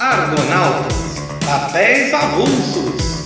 Argonautas, 0.00 0.94
papéis 1.44 2.14
avulsos. 2.14 3.24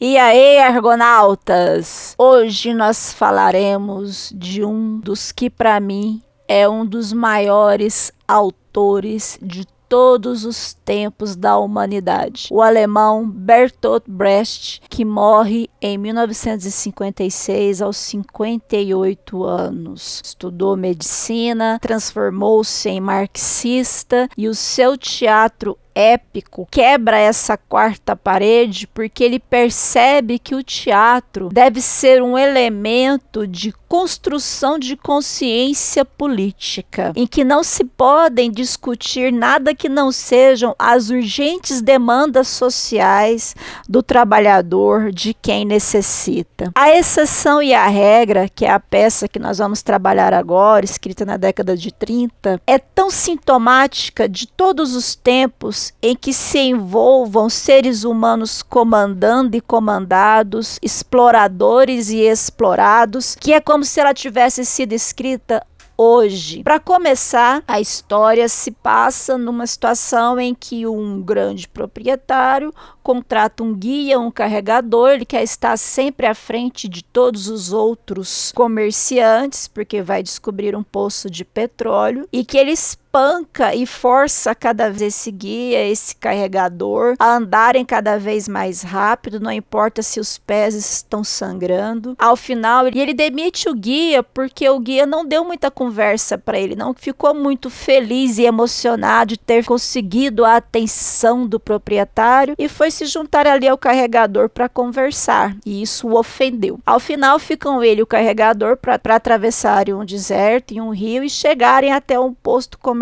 E 0.00 0.18
aí, 0.18 0.58
argonautas? 0.58 2.16
Hoje 2.18 2.74
nós 2.74 3.12
falaremos 3.12 4.32
de 4.34 4.64
um 4.64 4.98
dos 4.98 5.30
que 5.30 5.48
para 5.48 5.78
mim 5.78 6.20
é 6.48 6.68
um 6.68 6.84
dos 6.84 7.12
maiores 7.12 8.10
autores 8.26 9.38
de 9.40 9.64
todos 9.90 10.44
os 10.44 10.72
tempos 10.72 11.34
da 11.34 11.58
humanidade. 11.58 12.46
O 12.48 12.62
alemão 12.62 13.28
Bertolt 13.28 14.04
Brecht, 14.06 14.80
que 14.88 15.04
morre 15.04 15.68
em 15.82 15.98
1956 15.98 17.82
aos 17.82 17.96
58 17.96 19.42
anos. 19.42 20.22
Estudou 20.24 20.76
medicina, 20.76 21.80
transformou-se 21.82 22.88
em 22.88 23.00
marxista 23.00 24.28
e 24.38 24.46
o 24.46 24.54
seu 24.54 24.96
teatro 24.96 25.76
épico 26.00 26.66
quebra 26.70 27.18
essa 27.18 27.56
quarta 27.56 28.16
parede 28.16 28.86
porque 28.86 29.22
ele 29.22 29.38
percebe 29.38 30.38
que 30.38 30.54
o 30.54 30.62
teatro 30.62 31.48
deve 31.50 31.80
ser 31.80 32.22
um 32.22 32.38
elemento 32.38 33.46
de 33.46 33.72
construção 33.90 34.78
de 34.78 34.96
consciência 34.96 36.04
política, 36.04 37.12
em 37.16 37.26
que 37.26 37.42
não 37.42 37.64
se 37.64 37.82
podem 37.82 38.48
discutir 38.48 39.32
nada 39.32 39.74
que 39.74 39.88
não 39.88 40.12
sejam 40.12 40.76
as 40.78 41.10
urgentes 41.10 41.82
demandas 41.82 42.46
sociais 42.46 43.56
do 43.88 44.00
trabalhador, 44.00 45.10
de 45.10 45.34
quem 45.34 45.64
necessita. 45.64 46.70
A 46.76 46.96
exceção 46.96 47.60
e 47.60 47.74
a 47.74 47.88
regra, 47.88 48.48
que 48.48 48.64
é 48.64 48.70
a 48.70 48.78
peça 48.78 49.26
que 49.26 49.40
nós 49.40 49.58
vamos 49.58 49.82
trabalhar 49.82 50.32
agora, 50.32 50.84
escrita 50.84 51.26
na 51.26 51.36
década 51.36 51.76
de 51.76 51.92
30, 51.92 52.62
é 52.64 52.78
tão 52.78 53.10
sintomática 53.10 54.28
de 54.28 54.46
todos 54.46 54.94
os 54.94 55.16
tempos 55.16 55.89
em 56.02 56.14
que 56.16 56.32
se 56.32 56.58
envolvam 56.58 57.48
seres 57.48 58.04
humanos 58.04 58.62
comandando 58.62 59.56
e 59.56 59.60
comandados, 59.60 60.78
exploradores 60.82 62.10
e 62.10 62.18
explorados, 62.18 63.34
que 63.34 63.52
é 63.52 63.60
como 63.60 63.84
se 63.84 64.00
ela 64.00 64.14
tivesse 64.14 64.64
sido 64.64 64.92
escrita 64.92 65.64
hoje. 66.02 66.62
Para 66.62 66.80
começar, 66.80 67.62
a 67.68 67.78
história 67.78 68.48
se 68.48 68.70
passa 68.70 69.36
numa 69.36 69.66
situação 69.66 70.40
em 70.40 70.54
que 70.54 70.86
um 70.86 71.20
grande 71.20 71.68
proprietário 71.68 72.72
contrata 73.02 73.62
um 73.62 73.74
guia, 73.74 74.18
um 74.18 74.30
carregador, 74.30 75.10
ele 75.10 75.26
quer 75.26 75.42
estar 75.42 75.76
sempre 75.76 76.26
à 76.26 76.34
frente 76.34 76.88
de 76.88 77.04
todos 77.04 77.48
os 77.48 77.70
outros 77.70 78.50
comerciantes, 78.56 79.68
porque 79.68 80.00
vai 80.00 80.22
descobrir 80.22 80.74
um 80.74 80.82
poço 80.82 81.28
de 81.28 81.44
petróleo, 81.44 82.26
e 82.32 82.46
que 82.46 82.56
ele 82.56 82.72
espanca 83.10 83.74
e 83.74 83.84
força 83.86 84.54
cada 84.54 84.88
vez 84.88 85.00
esse 85.02 85.32
guia, 85.32 85.84
esse 85.84 86.14
carregador, 86.14 87.16
a 87.18 87.34
andarem 87.34 87.84
cada 87.84 88.16
vez 88.16 88.46
mais 88.46 88.82
rápido, 88.82 89.40
não 89.40 89.50
importa 89.50 90.00
se 90.00 90.20
os 90.20 90.38
pés 90.38 90.76
estão 90.76 91.24
sangrando. 91.24 92.14
Ao 92.16 92.36
final, 92.36 92.86
ele 92.86 93.12
demite 93.12 93.68
o 93.68 93.74
guia 93.74 94.22
porque 94.22 94.68
o 94.68 94.78
guia 94.78 95.06
não 95.06 95.24
deu 95.24 95.44
muita 95.44 95.72
conversa 95.72 96.38
para 96.38 96.58
ele, 96.58 96.76
não 96.76 96.94
ficou 96.94 97.34
muito 97.34 97.68
feliz 97.68 98.38
e 98.38 98.44
emocionado 98.44 99.30
de 99.30 99.36
ter 99.36 99.64
conseguido 99.64 100.44
a 100.44 100.56
atenção 100.56 101.46
do 101.46 101.58
proprietário 101.58 102.54
e 102.56 102.68
foi 102.68 102.92
se 102.92 103.06
juntar 103.06 103.46
ali 103.46 103.66
ao 103.66 103.76
carregador 103.76 104.48
para 104.48 104.68
conversar, 104.68 105.56
e 105.66 105.82
isso 105.82 106.06
o 106.06 106.16
ofendeu. 106.16 106.78
Ao 106.86 107.00
final, 107.00 107.40
ficam 107.40 107.82
ele 107.82 108.00
e 108.00 108.02
o 108.04 108.06
carregador 108.06 108.76
para 108.76 109.16
atravessarem 109.16 109.94
um 109.94 110.04
deserto 110.04 110.72
e 110.72 110.80
um 110.80 110.90
rio 110.90 111.24
e 111.24 111.30
chegarem 111.30 111.92
até 111.92 112.18
um 112.18 112.32
posto 112.32 112.78
comercial 112.78 112.99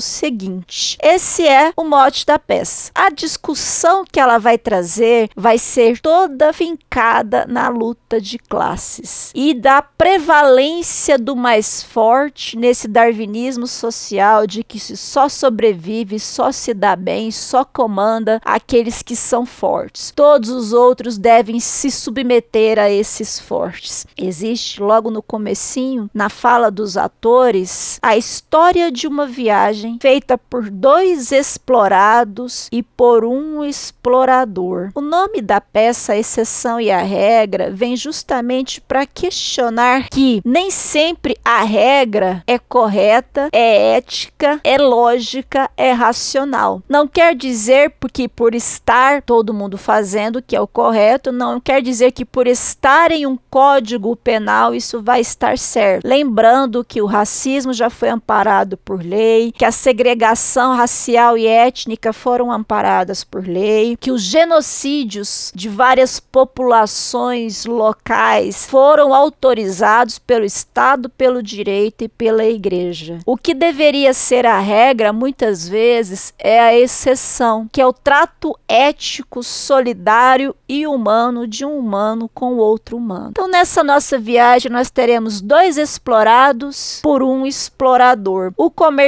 seguinte. 0.00 0.98
Esse 1.02 1.46
é 1.46 1.72
o 1.76 1.84
mote 1.84 2.26
da 2.26 2.38
peça. 2.38 2.90
A 2.94 3.10
discussão 3.10 4.04
que 4.10 4.18
ela 4.18 4.38
vai 4.38 4.58
trazer 4.58 5.30
vai 5.36 5.58
ser 5.58 6.00
toda 6.00 6.52
fincada 6.52 7.46
na 7.46 7.68
luta 7.68 8.20
de 8.20 8.38
classes 8.38 9.30
e 9.34 9.54
da 9.54 9.80
prevalência 9.80 11.16
do 11.18 11.36
mais 11.36 11.82
forte 11.82 12.56
nesse 12.56 12.88
darwinismo 12.88 13.66
social 13.66 14.46
de 14.46 14.64
que 14.64 14.80
se 14.80 14.96
só 14.96 15.28
sobrevive, 15.28 16.18
só 16.18 16.50
se 16.50 16.74
dá 16.74 16.96
bem, 16.96 17.30
só 17.30 17.64
comanda 17.64 18.40
aqueles 18.44 19.02
que 19.02 19.14
são 19.14 19.46
fortes. 19.46 20.12
Todos 20.14 20.50
os 20.50 20.72
outros 20.72 21.16
devem 21.16 21.60
se 21.60 21.90
submeter 21.90 22.78
a 22.78 22.90
esses 22.90 23.38
fortes. 23.38 24.06
Existe 24.16 24.82
logo 24.82 25.10
no 25.10 25.22
comecinho, 25.22 26.10
na 26.12 26.28
fala 26.28 26.70
dos 26.70 26.96
atores, 26.96 27.98
a 28.02 28.16
história 28.16 28.90
de 28.90 29.06
uma 29.06 29.27
viagem 29.28 29.98
feita 30.00 30.36
por 30.36 30.70
dois 30.70 31.32
explorados 31.32 32.68
e 32.72 32.82
por 32.82 33.24
um 33.24 33.64
explorador. 33.64 34.90
O 34.94 35.00
nome 35.00 35.40
da 35.40 35.60
peça, 35.60 36.12
a 36.12 36.18
exceção 36.18 36.80
e 36.80 36.90
a 36.90 37.02
regra, 37.02 37.70
vem 37.70 37.96
justamente 37.96 38.80
para 38.80 39.06
questionar 39.06 40.08
que 40.08 40.40
nem 40.44 40.70
sempre 40.70 41.36
a 41.44 41.62
regra 41.62 42.42
é 42.46 42.58
correta, 42.58 43.48
é 43.52 43.96
ética, 43.96 44.60
é 44.64 44.78
lógica, 44.78 45.70
é 45.76 45.92
racional. 45.92 46.82
Não 46.88 47.06
quer 47.06 47.34
dizer 47.34 47.94
porque 48.00 48.28
por 48.28 48.54
estar 48.54 49.22
todo 49.22 49.54
mundo 49.54 49.76
fazendo, 49.76 50.42
que 50.42 50.56
é 50.56 50.60
o 50.60 50.66
correto, 50.66 51.32
não 51.32 51.60
quer 51.60 51.82
dizer 51.82 52.12
que 52.12 52.24
por 52.24 52.46
estar 52.46 53.10
em 53.10 53.26
um 53.26 53.38
código 53.50 54.14
penal 54.16 54.74
isso 54.74 55.02
vai 55.02 55.20
estar 55.20 55.58
certo. 55.58 56.06
Lembrando 56.06 56.84
que 56.84 57.02
o 57.02 57.06
racismo 57.06 57.72
já 57.72 57.90
foi 57.90 58.08
amparado 58.08 58.76
por 58.76 59.02
lei, 59.02 59.17
que 59.56 59.64
a 59.64 59.72
segregação 59.72 60.74
racial 60.74 61.36
e 61.36 61.46
étnica 61.46 62.12
foram 62.12 62.50
amparadas 62.52 63.24
por 63.24 63.46
lei, 63.46 63.96
que 63.98 64.10
os 64.10 64.22
genocídios 64.22 65.52
de 65.54 65.68
várias 65.68 66.20
populações 66.20 67.64
locais 67.64 68.66
foram 68.66 69.14
autorizados 69.14 70.18
pelo 70.18 70.44
Estado, 70.44 71.08
pelo 71.08 71.42
direito 71.42 72.04
e 72.04 72.08
pela 72.08 72.44
igreja. 72.44 73.18
O 73.26 73.36
que 73.36 73.54
deveria 73.54 74.12
ser 74.12 74.46
a 74.46 74.58
regra, 74.58 75.12
muitas 75.12 75.68
vezes, 75.68 76.32
é 76.38 76.60
a 76.60 76.76
exceção, 76.76 77.68
que 77.72 77.80
é 77.80 77.86
o 77.86 77.92
trato 77.92 78.58
ético 78.68 79.08
ético, 79.08 79.42
solidário 79.42 80.54
e 80.68 80.86
humano 80.86 81.46
de 81.46 81.64
um 81.64 81.78
humano 81.78 82.28
com 82.32 82.56
outro 82.56 82.96
humano. 82.96 83.30
Então, 83.30 83.48
nessa 83.48 83.82
nossa 83.84 84.18
viagem, 84.18 84.70
nós 84.70 84.90
teremos 84.90 85.40
dois 85.40 85.76
explorados 85.76 87.00
por 87.02 87.22
um 87.22 87.46
explorador. 87.46 88.52
O 88.56 88.70
comerciante 88.70 89.07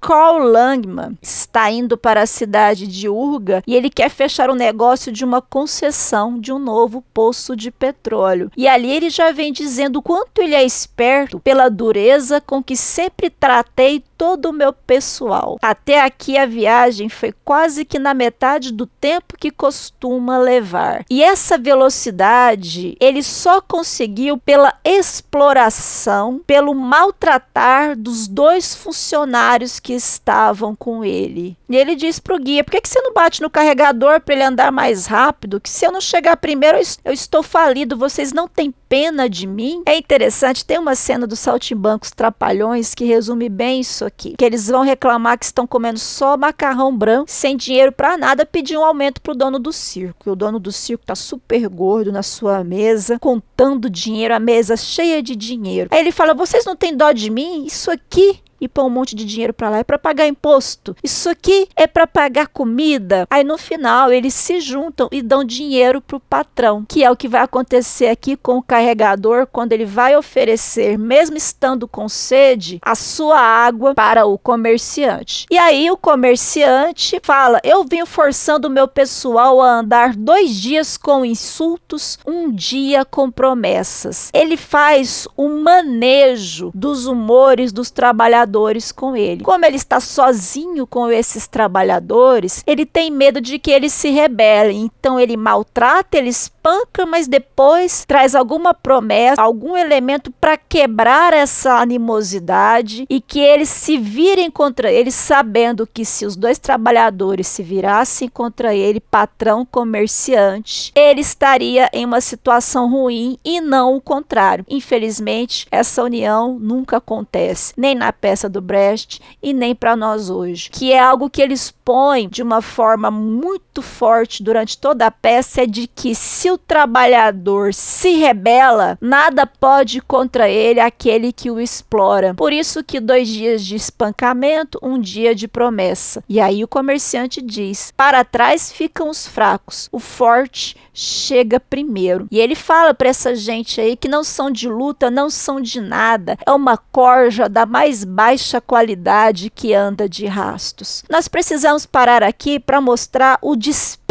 Carl 0.00 0.38
Langman 0.38 1.16
está 1.20 1.70
indo 1.70 1.96
para 1.96 2.22
a 2.22 2.26
cidade 2.26 2.86
de 2.86 3.08
Urga 3.08 3.62
e 3.66 3.74
ele 3.74 3.90
quer 3.90 4.10
fechar 4.10 4.50
o 4.50 4.54
negócio 4.54 5.10
de 5.10 5.24
uma 5.24 5.40
concessão 5.40 6.38
de 6.38 6.52
um 6.52 6.58
novo 6.58 7.02
poço 7.12 7.56
de 7.56 7.70
petróleo. 7.70 8.50
E 8.56 8.68
ali 8.68 8.90
ele 8.90 9.10
já 9.10 9.32
vem 9.32 9.52
dizendo 9.52 9.98
o 9.98 10.02
quanto 10.02 10.40
ele 10.40 10.54
é 10.54 10.64
esperto 10.64 11.40
pela 11.40 11.68
dureza 11.68 12.40
com 12.40 12.62
que 12.62 12.76
sempre 12.76 13.30
tratei 13.30 14.02
todo 14.16 14.46
o 14.46 14.52
meu 14.52 14.72
pessoal. 14.72 15.58
Até 15.62 16.02
aqui 16.02 16.36
a 16.38 16.46
viagem 16.46 17.08
foi 17.08 17.34
quase 17.44 17.84
que 17.84 17.98
na 17.98 18.14
metade 18.14 18.72
do 18.72 18.86
tempo 18.86 19.36
que 19.38 19.50
costuma 19.50 20.38
levar. 20.38 21.04
E 21.10 21.22
essa 21.22 21.58
velocidade 21.58 22.96
ele 23.00 23.22
só 23.22 23.60
conseguiu 23.60 24.38
pela 24.38 24.74
exploração, 24.84 26.40
pelo 26.46 26.74
maltratar 26.74 27.96
dos 27.96 28.28
dois 28.28 28.74
funcionários 28.74 29.80
que 29.80 29.92
estavam 29.92 30.74
com 30.74 31.04
ele. 31.04 31.56
E 31.68 31.76
ele 31.76 31.94
diz 31.94 32.18
pro 32.18 32.38
guia: 32.38 32.62
por 32.62 32.72
que, 32.72 32.80
que 32.80 32.88
você 32.88 33.00
não 33.00 33.12
bate 33.12 33.40
no 33.40 33.50
carregador 33.50 34.20
para 34.20 34.34
ele 34.34 34.44
andar 34.44 34.70
mais 34.70 35.06
rápido? 35.06 35.60
Que 35.60 35.70
se 35.70 35.86
eu 35.86 35.92
não 35.92 36.00
chegar 36.00 36.36
primeiro, 36.36 36.78
eu 37.04 37.12
estou 37.12 37.42
falido. 37.42 37.96
Vocês 37.96 38.32
não 38.32 38.46
têm 38.46 38.72
pena 38.88 39.28
de 39.28 39.46
mim? 39.46 39.82
É 39.86 39.96
interessante, 39.96 40.64
tem 40.64 40.78
uma 40.78 40.94
cena 40.94 41.26
dos 41.26 41.38
saltimbancos 41.38 42.10
trapalhões 42.10 42.94
que 42.94 43.04
resume 43.04 43.48
bem 43.48 43.80
isso 43.80 44.04
aqui. 44.04 44.34
Que 44.36 44.44
eles 44.44 44.68
vão 44.68 44.82
reclamar 44.82 45.38
que 45.38 45.44
estão 45.44 45.66
comendo 45.66 45.98
só 45.98 46.36
macarrão 46.36 46.96
branco, 46.96 47.30
sem 47.30 47.56
dinheiro 47.56 47.92
para 47.92 48.16
nada, 48.18 48.46
pedir 48.46 48.76
um 48.76 48.84
aumento 48.84 49.20
pro 49.20 49.34
dono 49.34 49.58
do 49.58 49.72
circo. 49.72 50.28
E 50.28 50.30
o 50.30 50.36
dono 50.36 50.58
do 50.58 50.70
circo 50.70 51.06
tá 51.06 51.14
super 51.14 51.68
gordo 51.68 52.12
na 52.12 52.22
sua 52.22 52.62
mesa, 52.62 53.18
contando 53.18 53.88
dinheiro, 53.88 54.34
a 54.34 54.38
mesa 54.38 54.76
cheia 54.76 55.22
de 55.22 55.34
dinheiro. 55.34 55.88
Aí 55.92 56.00
ele 56.00 56.12
fala: 56.12 56.34
vocês 56.34 56.64
não 56.64 56.76
têm 56.76 56.96
dó 56.96 57.10
de 57.12 57.30
mim? 57.30 57.64
Isso 57.64 57.90
aqui 57.90 58.40
e 58.64 58.68
pôr 58.68 58.84
um 58.84 58.90
monte 58.90 59.14
de 59.14 59.24
dinheiro 59.24 59.52
para 59.52 59.68
lá. 59.68 59.78
É 59.78 59.84
para 59.84 59.98
pagar 59.98 60.26
imposto. 60.26 60.96
Isso 61.04 61.28
aqui 61.28 61.68
é 61.76 61.86
para 61.86 62.06
pagar 62.06 62.48
comida. 62.48 63.26
Aí 63.30 63.44
no 63.44 63.58
final 63.58 64.10
eles 64.10 64.32
se 64.32 64.60
juntam 64.60 65.08
e 65.12 65.20
dão 65.20 65.44
dinheiro 65.44 66.00
para 66.00 66.16
o 66.16 66.20
patrão, 66.20 66.84
que 66.88 67.04
é 67.04 67.10
o 67.10 67.16
que 67.16 67.28
vai 67.28 67.42
acontecer 67.42 68.08
aqui 68.08 68.36
com 68.36 68.58
o 68.58 68.62
carregador 68.62 69.46
quando 69.46 69.72
ele 69.72 69.84
vai 69.84 70.16
oferecer, 70.16 70.98
mesmo 70.98 71.36
estando 71.36 71.86
com 71.86 72.08
sede, 72.08 72.78
a 72.82 72.94
sua 72.94 73.38
água 73.38 73.94
para 73.94 74.24
o 74.24 74.38
comerciante. 74.38 75.46
E 75.50 75.58
aí 75.58 75.90
o 75.90 75.96
comerciante 75.96 77.20
fala: 77.22 77.60
Eu 77.62 77.84
vim 77.84 78.06
forçando 78.06 78.68
o 78.68 78.70
meu 78.70 78.88
pessoal 78.88 79.60
a 79.60 79.80
andar 79.80 80.16
dois 80.16 80.54
dias 80.54 80.96
com 80.96 81.24
insultos, 81.24 82.18
um 82.26 82.50
dia 82.50 83.04
com 83.04 83.30
promessas. 83.30 84.30
Ele 84.32 84.56
faz 84.56 85.28
o 85.36 85.48
manejo 85.48 86.70
dos 86.74 87.06
humores 87.06 87.72
dos 87.72 87.90
trabalhadores 87.90 88.53
trabalhadores 88.54 88.92
com 88.92 89.16
ele. 89.16 89.42
Como 89.42 89.66
ele 89.66 89.76
está 89.76 89.98
sozinho 90.00 90.86
com 90.86 91.10
esses 91.10 91.46
trabalhadores, 91.48 92.62
ele 92.66 92.86
tem 92.86 93.10
medo 93.10 93.40
de 93.40 93.58
que 93.58 93.70
eles 93.70 93.92
se 93.92 94.10
rebelem. 94.10 94.82
Então 94.82 95.18
ele 95.18 95.36
maltrata, 95.36 96.16
ele 96.16 96.30
espanca, 96.64 97.04
mas 97.04 97.28
depois 97.28 98.04
traz 98.06 98.34
alguma 98.34 98.72
promessa, 98.72 99.40
algum 99.40 99.76
elemento 99.76 100.32
para 100.40 100.56
quebrar 100.56 101.34
essa 101.34 101.74
animosidade 101.74 103.04
e 103.10 103.20
que 103.20 103.38
eles 103.38 103.68
se 103.68 103.98
virem 103.98 104.50
contra 104.50 104.90
ele, 104.90 105.10
sabendo 105.10 105.86
que 105.86 106.04
se 106.06 106.24
os 106.24 106.34
dois 106.34 106.58
trabalhadores 106.58 107.46
se 107.46 107.62
virassem 107.62 108.28
contra 108.28 108.74
ele, 108.74 108.98
patrão 108.98 109.66
comerciante, 109.66 110.90
ele 110.94 111.20
estaria 111.20 111.90
em 111.92 112.06
uma 112.06 112.22
situação 112.22 112.90
ruim 112.90 113.38
e 113.44 113.60
não 113.60 113.96
o 113.96 114.00
contrário. 114.00 114.64
Infelizmente, 114.68 115.66
essa 115.70 116.02
união 116.02 116.58
nunca 116.58 116.96
acontece, 116.96 117.74
nem 117.76 117.94
na 117.94 118.10
peça 118.10 118.48
do 118.48 118.62
Brecht 118.62 119.20
e 119.42 119.52
nem 119.52 119.74
para 119.74 119.94
nós 119.94 120.30
hoje, 120.30 120.70
que 120.70 120.92
é 120.92 120.98
algo 120.98 121.28
que 121.28 121.42
eles 121.42 121.70
põem 121.84 122.28
de 122.28 122.42
uma 122.42 122.62
forma 122.62 123.10
muito 123.10 123.82
forte 123.82 124.42
durante 124.42 124.78
toda 124.78 125.06
a 125.06 125.10
peça 125.10 125.62
é 125.62 125.66
de 125.66 125.86
que 125.86 126.14
se 126.14 126.53
o 126.54 126.58
trabalhador 126.58 127.74
se 127.74 128.14
rebela, 128.14 128.96
nada 129.00 129.46
pode 129.46 130.00
contra 130.00 130.48
ele 130.48 130.80
aquele 130.80 131.32
que 131.32 131.50
o 131.50 131.60
explora. 131.60 132.34
Por 132.34 132.52
isso 132.52 132.82
que 132.82 133.00
dois 133.00 133.28
dias 133.28 133.64
de 133.64 133.74
espancamento, 133.74 134.78
um 134.82 134.98
dia 134.98 135.34
de 135.34 135.48
promessa. 135.48 136.22
E 136.28 136.40
aí 136.40 136.62
o 136.62 136.68
comerciante 136.68 137.42
diz: 137.42 137.92
para 137.96 138.24
trás 138.24 138.72
ficam 138.72 139.08
os 139.08 139.26
fracos, 139.26 139.88
o 139.90 139.98
forte 139.98 140.76
chega 140.94 141.58
primeiro. 141.58 142.28
E 142.30 142.38
ele 142.38 142.54
fala 142.54 142.94
para 142.94 143.08
essa 143.08 143.34
gente 143.34 143.80
aí 143.80 143.96
que 143.96 144.08
não 144.08 144.22
são 144.22 144.50
de 144.50 144.68
luta, 144.68 145.10
não 145.10 145.28
são 145.28 145.60
de 145.60 145.80
nada, 145.80 146.38
é 146.46 146.52
uma 146.52 146.76
corja 146.76 147.48
da 147.48 147.66
mais 147.66 148.04
baixa 148.04 148.60
qualidade 148.60 149.50
que 149.50 149.74
anda 149.74 150.08
de 150.08 150.26
rastos. 150.26 151.02
Nós 151.10 151.26
precisamos 151.26 151.84
parar 151.84 152.22
aqui 152.22 152.60
para 152.60 152.80
mostrar 152.80 153.38
o 153.42 153.56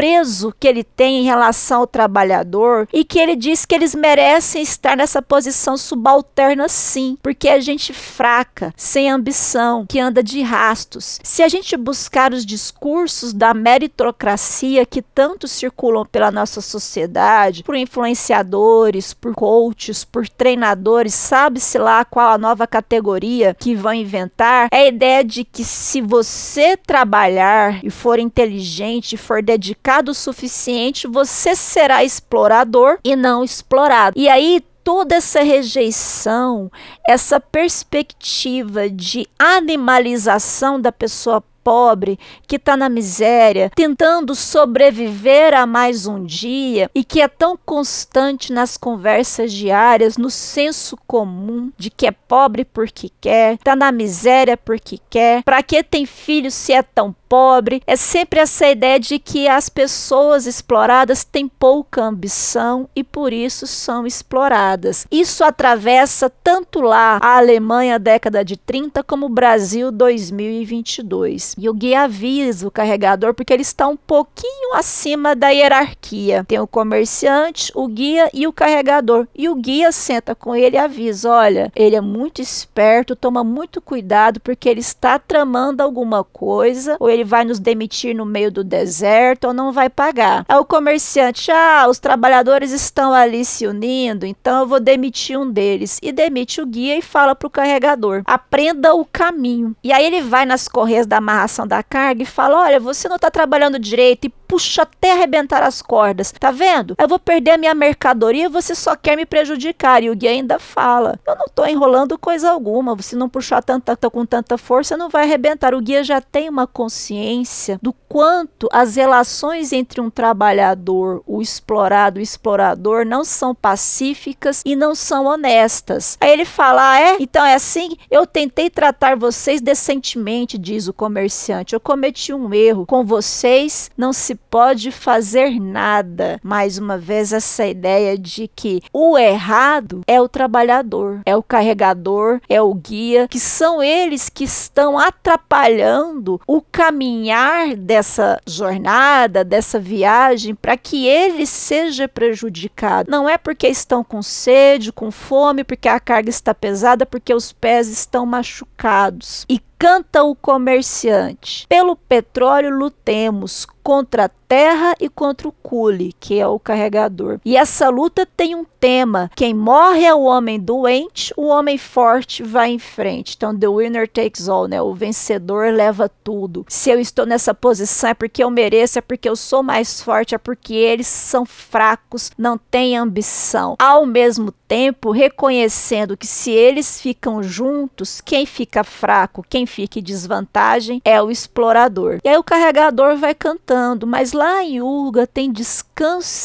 desprezo 0.04 0.54
que 0.60 0.68
ele 0.68 0.84
tem 0.84 1.22
em 1.22 1.24
relação 1.24 1.82
ao 1.82 1.88
trabalhador 1.88 2.88
e 2.92 3.06
que 3.06 3.18
ele 3.18 3.36
diz 3.36 3.66
que 3.66 3.74
eles 3.74 3.96
merecem 3.96 4.62
estar 4.62 4.98
nessa 4.98 5.22
posição 5.22 5.78
subalterna 5.78 6.68
sim, 6.68 7.18
porque 7.24 7.48
é 7.48 7.62
gente 7.62 7.94
fraca, 7.94 8.74
sem 8.76 9.10
ambição, 9.10 9.86
que 9.88 10.00
anda 10.00 10.22
de 10.22 10.42
rastos. 10.42 11.20
Se 11.24 11.42
a 11.42 11.48
gente 11.48 11.78
buscar 11.78 12.34
os 12.34 12.46
discursos 12.46 13.32
da 13.32 13.54
meritocracia 13.54 14.86
que 14.86 15.02
tanto 15.02 15.48
circulam 15.48 16.06
pela 16.06 16.32
nossa 16.32 16.60
sociedade, 16.60 17.64
por 17.64 17.76
influenciadores, 17.76 19.14
por 19.14 19.34
coaches, 19.34 20.04
por 20.04 20.28
treinadores, 20.28 21.14
sabe-se 21.14 21.78
lá 21.78 22.04
qual 22.04 22.34
a 22.34 22.38
nova 22.38 22.68
categoria 22.68 23.56
que 23.58 23.74
vão 23.74 23.94
inventar, 23.94 24.68
é 24.70 24.78
a 24.80 24.88
ideia 24.88 25.24
de 25.24 25.46
que 25.46 25.64
se 25.64 26.02
você 26.02 26.76
trabalhar 26.76 27.80
e 27.84 27.90
for 27.90 28.20
inteligente, 28.20 29.16
for 29.16 29.42
dedicado 29.42 29.93
o 30.02 30.14
suficiente, 30.14 31.08
você 31.08 31.56
será 31.56 32.04
explorador 32.04 32.98
e 33.04 33.16
não 33.16 33.44
explorado. 33.44 34.18
E 34.20 34.28
aí 34.28 34.64
toda 34.84 35.16
essa 35.16 35.42
rejeição, 35.42 36.72
essa 37.08 37.40
perspectiva 37.40 38.90
de 38.90 39.28
animalização 39.40 40.80
da 40.80 40.92
pessoa 40.92 41.44
pobre, 41.64 42.20
que 42.48 42.58
está 42.58 42.76
na 42.76 42.90
miséria, 42.90 43.72
tentando 43.76 44.36
sobreviver 44.36 45.54
a 45.54 45.66
mais 45.66 46.06
um 46.06 46.24
dia 46.24 46.90
e 46.94 47.04
que 47.04 47.22
é 47.22 47.28
tão 47.28 47.58
constante 47.58 48.52
nas 48.52 48.78
conversas 48.78 49.52
diárias, 49.52 50.18
no 50.18 50.30
senso 50.30 50.98
comum 51.08 51.72
de 51.78 51.90
que 51.90 52.06
é 52.06 52.12
pobre 52.12 52.66
porque 52.66 53.10
quer, 53.22 53.54
está 53.54 53.76
na 53.76 53.92
miséria 53.92 54.58
porque 54.58 55.00
quer, 55.10 55.44
para 55.44 55.64
que 55.64 55.84
tem 55.84 56.06
filho 56.06 56.52
se 56.52 56.74
é 56.74 56.82
tão 56.82 57.16
pobre. 57.34 57.82
É 57.88 57.96
sempre 57.96 58.40
essa 58.40 58.68
ideia 58.68 59.00
de 59.00 59.18
que 59.18 59.48
as 59.48 59.68
pessoas 59.68 60.46
exploradas 60.46 61.24
têm 61.24 61.48
pouca 61.48 62.04
ambição 62.04 62.88
e 62.96 63.04
por 63.04 63.34
isso 63.34 63.66
são 63.66 64.06
exploradas. 64.06 65.08
Isso 65.12 65.44
atravessa 65.44 66.30
tanto 66.30 66.80
lá 66.80 67.18
a 67.22 67.38
Alemanha 67.38 67.98
década 67.98 68.46
de 68.46 68.56
30 68.56 69.04
como 69.04 69.26
o 69.26 69.30
Brasil 69.30 69.92
2022. 69.92 71.53
E 71.58 71.70
o 71.70 71.74
guia 71.74 72.04
avisa 72.04 72.68
o 72.68 72.72
carregador 72.72 73.34
porque 73.34 73.54
ele 73.54 73.62
está 73.62 73.88
um 73.88 73.96
pouquinho 73.96 74.74
acima 74.76 75.36
da 75.36 75.50
hierarquia. 75.50 76.44
Tem 76.48 76.60
o 76.60 76.68
comerciante, 76.68 77.72
o 77.76 77.88
guia 77.88 78.30
e 78.34 78.48
o 78.48 78.54
carregador. 78.54 79.28
E 79.36 79.48
o 79.48 79.56
guia 79.56 79.92
senta 79.92 80.34
com 80.34 80.56
ele 80.56 80.76
e 80.76 80.80
avisa: 80.80 81.30
olha, 81.30 81.72
ele 81.76 81.96
é 81.96 82.02
muito 82.02 82.42
esperto, 82.42 83.16
toma 83.16 83.44
muito 83.44 83.82
cuidado 83.82 84.40
porque 84.40 84.68
ele 84.68 84.80
está 84.80 85.20
tramando 85.20 85.84
alguma 85.84 86.24
coisa 86.24 86.98
ou 87.00 87.10
ele 87.10 87.24
vai 87.24 87.44
nos 87.44 87.60
demitir 87.60 88.16
no 88.16 88.26
meio 88.26 88.52
do 88.52 88.64
deserto 88.64 89.46
ou 89.46 89.54
não 89.54 89.72
vai 89.72 89.90
pagar. 89.90 90.46
É 90.50 90.58
o 90.58 90.66
comerciante, 90.66 91.52
ah, 91.52 91.86
os 91.88 92.00
trabalhadores 92.00 92.72
estão 92.72 93.14
ali 93.14 93.46
se 93.46 93.68
unindo, 93.68 94.26
então 94.26 94.62
eu 94.62 94.68
vou 94.68 94.80
demitir 94.80 95.38
um 95.38 95.50
deles. 95.50 96.00
E 96.02 96.12
demite 96.12 96.62
o 96.62 96.66
guia 96.66 96.98
e 96.98 97.02
fala 97.02 97.36
para 97.36 97.48
o 97.48 97.52
carregador: 97.52 98.24
aprenda 98.26 98.94
o 98.94 99.06
caminho. 99.06 99.76
E 99.84 99.92
aí 99.92 100.06
ele 100.06 100.22
vai 100.22 100.46
nas 100.46 100.68
correias 100.68 101.06
da 101.06 101.18
amarração 101.18 101.43
da 101.68 101.84
carga 101.84 102.24
e 102.24 102.26
fala: 102.26 102.62
olha, 102.62 102.80
você 102.80 103.08
não 103.08 103.16
está 103.16 103.30
trabalhando 103.32 103.80
direito 103.80 104.26
e 104.26 104.30
puxa 104.54 104.84
até 104.84 105.14
arrebentar 105.14 105.64
as 105.64 105.82
cordas. 105.82 106.32
Tá 106.32 106.52
vendo? 106.52 106.96
Eu 107.00 107.08
vou 107.08 107.18
perder 107.18 107.52
a 107.52 107.58
minha 107.58 107.74
mercadoria 107.74 108.48
você 108.48 108.76
só 108.76 108.96
quer 108.96 109.16
me 109.16 109.26
prejudicar. 109.26 110.04
E 110.04 110.12
o 110.12 110.16
guia 110.16 110.30
ainda 110.30 110.60
fala: 110.60 111.20
Eu 111.26 111.36
não 111.36 111.48
tô 111.48 111.66
enrolando 111.66 112.20
coisa 112.20 112.52
alguma. 112.52 112.96
Se 113.02 113.16
não 113.16 113.28
puxar 113.28 113.64
tanta, 113.64 113.98
com 114.12 114.26
tanta 114.26 114.58
força, 114.58 114.96
não 114.96 115.10
vai 115.10 115.24
arrebentar. 115.24 115.74
O 115.74 115.82
guia 115.82 116.04
já 116.04 116.22
tem 116.22 116.50
uma 116.50 116.68
consciência 116.68 117.80
do 117.82 117.92
quanto 118.08 118.70
as 118.72 118.96
relações 118.96 119.74
entre 119.74 120.00
um 120.00 120.10
trabalhador, 120.10 121.24
o 121.26 121.42
explorado, 121.42 122.20
o 122.20 122.22
explorador, 122.22 123.06
não 123.06 123.26
são 123.26 123.56
pacíficas 123.56 124.62
e 124.64 124.76
não 124.76 124.94
são 124.94 125.26
honestas. 125.26 126.16
Aí 126.22 126.32
ele 126.32 126.46
fala: 126.46 126.92
ah, 126.92 127.00
é? 127.00 127.18
Então 127.20 127.44
é 127.44 127.56
assim? 127.56 127.98
Eu 128.12 128.28
tentei 128.28 128.70
tratar 128.70 129.18
vocês 129.18 129.62
decentemente, 129.62 130.60
diz 130.60 130.88
o 130.88 130.94
comerciante. 130.94 131.74
Eu 131.74 131.80
cometi 131.80 132.32
um 132.32 132.54
erro. 132.54 132.86
Com 132.86 133.04
vocês 133.04 133.90
não 133.98 134.14
se 134.14 134.36
pode 134.50 134.92
fazer 134.92 135.60
nada. 135.60 136.40
Mais 136.44 136.78
uma 136.78 136.98
vez, 136.98 137.34
essa 137.34 137.66
ideia 137.66 138.18
de 138.18 138.48
que 138.48 138.82
o 138.92 139.18
errado 139.18 140.02
é 140.08 140.22
o 140.22 140.30
trabalhador, 140.30 141.22
é 141.26 141.36
o 141.36 141.44
carregador, 141.44 142.40
é 142.48 142.62
o 142.62 142.74
guia, 142.74 143.28
que 143.28 143.40
são 143.40 143.82
eles 143.82 144.30
que 144.30 144.44
estão 144.44 144.98
atrapalhando 144.98 146.40
o 146.48 146.62
caminhar 146.62 147.76
dessa 147.76 148.40
jornada, 148.48 149.44
dessa 149.44 149.80
viagem, 149.80 150.56
para 150.56 150.78
que 150.78 151.08
ele 151.08 151.46
seja 151.46 152.08
prejudicado. 152.08 153.10
Não 153.10 153.28
é 153.28 153.38
porque 153.38 153.68
estão 153.68 154.04
com 154.04 154.22
sede, 154.22 154.92
com 154.92 155.12
fome, 155.12 155.64
porque 155.64 155.88
a 155.88 156.00
carga 156.00 156.30
está 156.30 156.54
pesada, 156.54 157.06
porque 157.06 157.34
os 157.34 157.52
pés 157.52 157.88
estão 157.88 158.26
machucados. 158.26 159.46
E 159.50 159.60
canta 159.84 160.24
o 160.24 160.34
comerciante: 160.34 161.66
Pelo 161.68 161.98
petróleo 161.98 162.72
lutemos 162.72 163.68
contra 163.84 164.30
terra 164.54 164.94
e 165.00 165.10
contra 165.10 165.48
o 165.48 165.52
cule, 165.52 166.14
que 166.20 166.40
é 166.40 166.48
o 166.48 166.60
carregador. 166.60 167.40
E 167.44 167.58
essa 167.58 167.90
luta 167.90 168.24
tem 168.24 168.54
um 168.54 168.64
tema: 168.64 169.32
quem 169.36 169.52
morre 169.52 170.06
é 170.06 170.14
o 170.14 170.22
homem 170.22 170.60
doente, 170.60 171.34
o 171.36 171.48
homem 171.48 171.76
forte 171.76 172.44
vai 172.44 172.70
em 172.70 172.78
frente. 172.78 173.34
Então, 173.36 173.58
the 173.58 173.68
winner 173.68 174.08
takes 174.08 174.48
all, 174.48 174.68
né? 174.68 174.80
O 174.80 174.94
vencedor 174.94 175.74
leva 175.74 176.08
tudo. 176.24 176.66
Se 176.68 176.92
eu 176.92 177.00
estou 177.00 177.26
nessa 177.26 177.52
posição 177.52 178.12
é 178.12 178.14
porque 178.14 178.44
eu 178.44 178.52
mereço, 178.52 179.00
é 179.00 179.02
porque 179.02 179.28
eu 179.28 179.36
sou 179.36 179.64
mais 179.64 180.02
forte, 180.02 180.36
é 180.36 180.38
porque 180.38 180.76
eles 180.76 181.08
são 181.08 181.48
fracos, 181.48 182.30
não 182.38 182.56
têm 182.56 182.96
ambição. 182.96 183.76
Ao 183.80 184.06
mesmo 184.06 184.52
tempo, 184.68 185.12
reconhecendo 185.12 186.18
que 186.18 186.28
se 186.28 186.52
eles 186.52 187.00
ficam 187.00 187.42
juntos, 187.42 188.20
quem 188.22 188.46
fica 188.46 188.84
fraco, 188.84 189.46
quem 189.48 189.66
fica 189.66 190.00
em 190.00 190.04
desvantagem 190.04 191.02
é 191.06 191.22
o 191.22 191.32
explorador. 191.32 192.20
E 192.24 192.28
aí 192.28 192.38
o 192.38 192.44
carregador 192.44 193.16
vai 193.16 193.34
cantando, 193.34 194.06
mas 194.06 194.34
lá 194.34 194.43
em 194.64 194.82
Urga 194.82 195.26
tem 195.28 195.52
descanso 195.52 195.93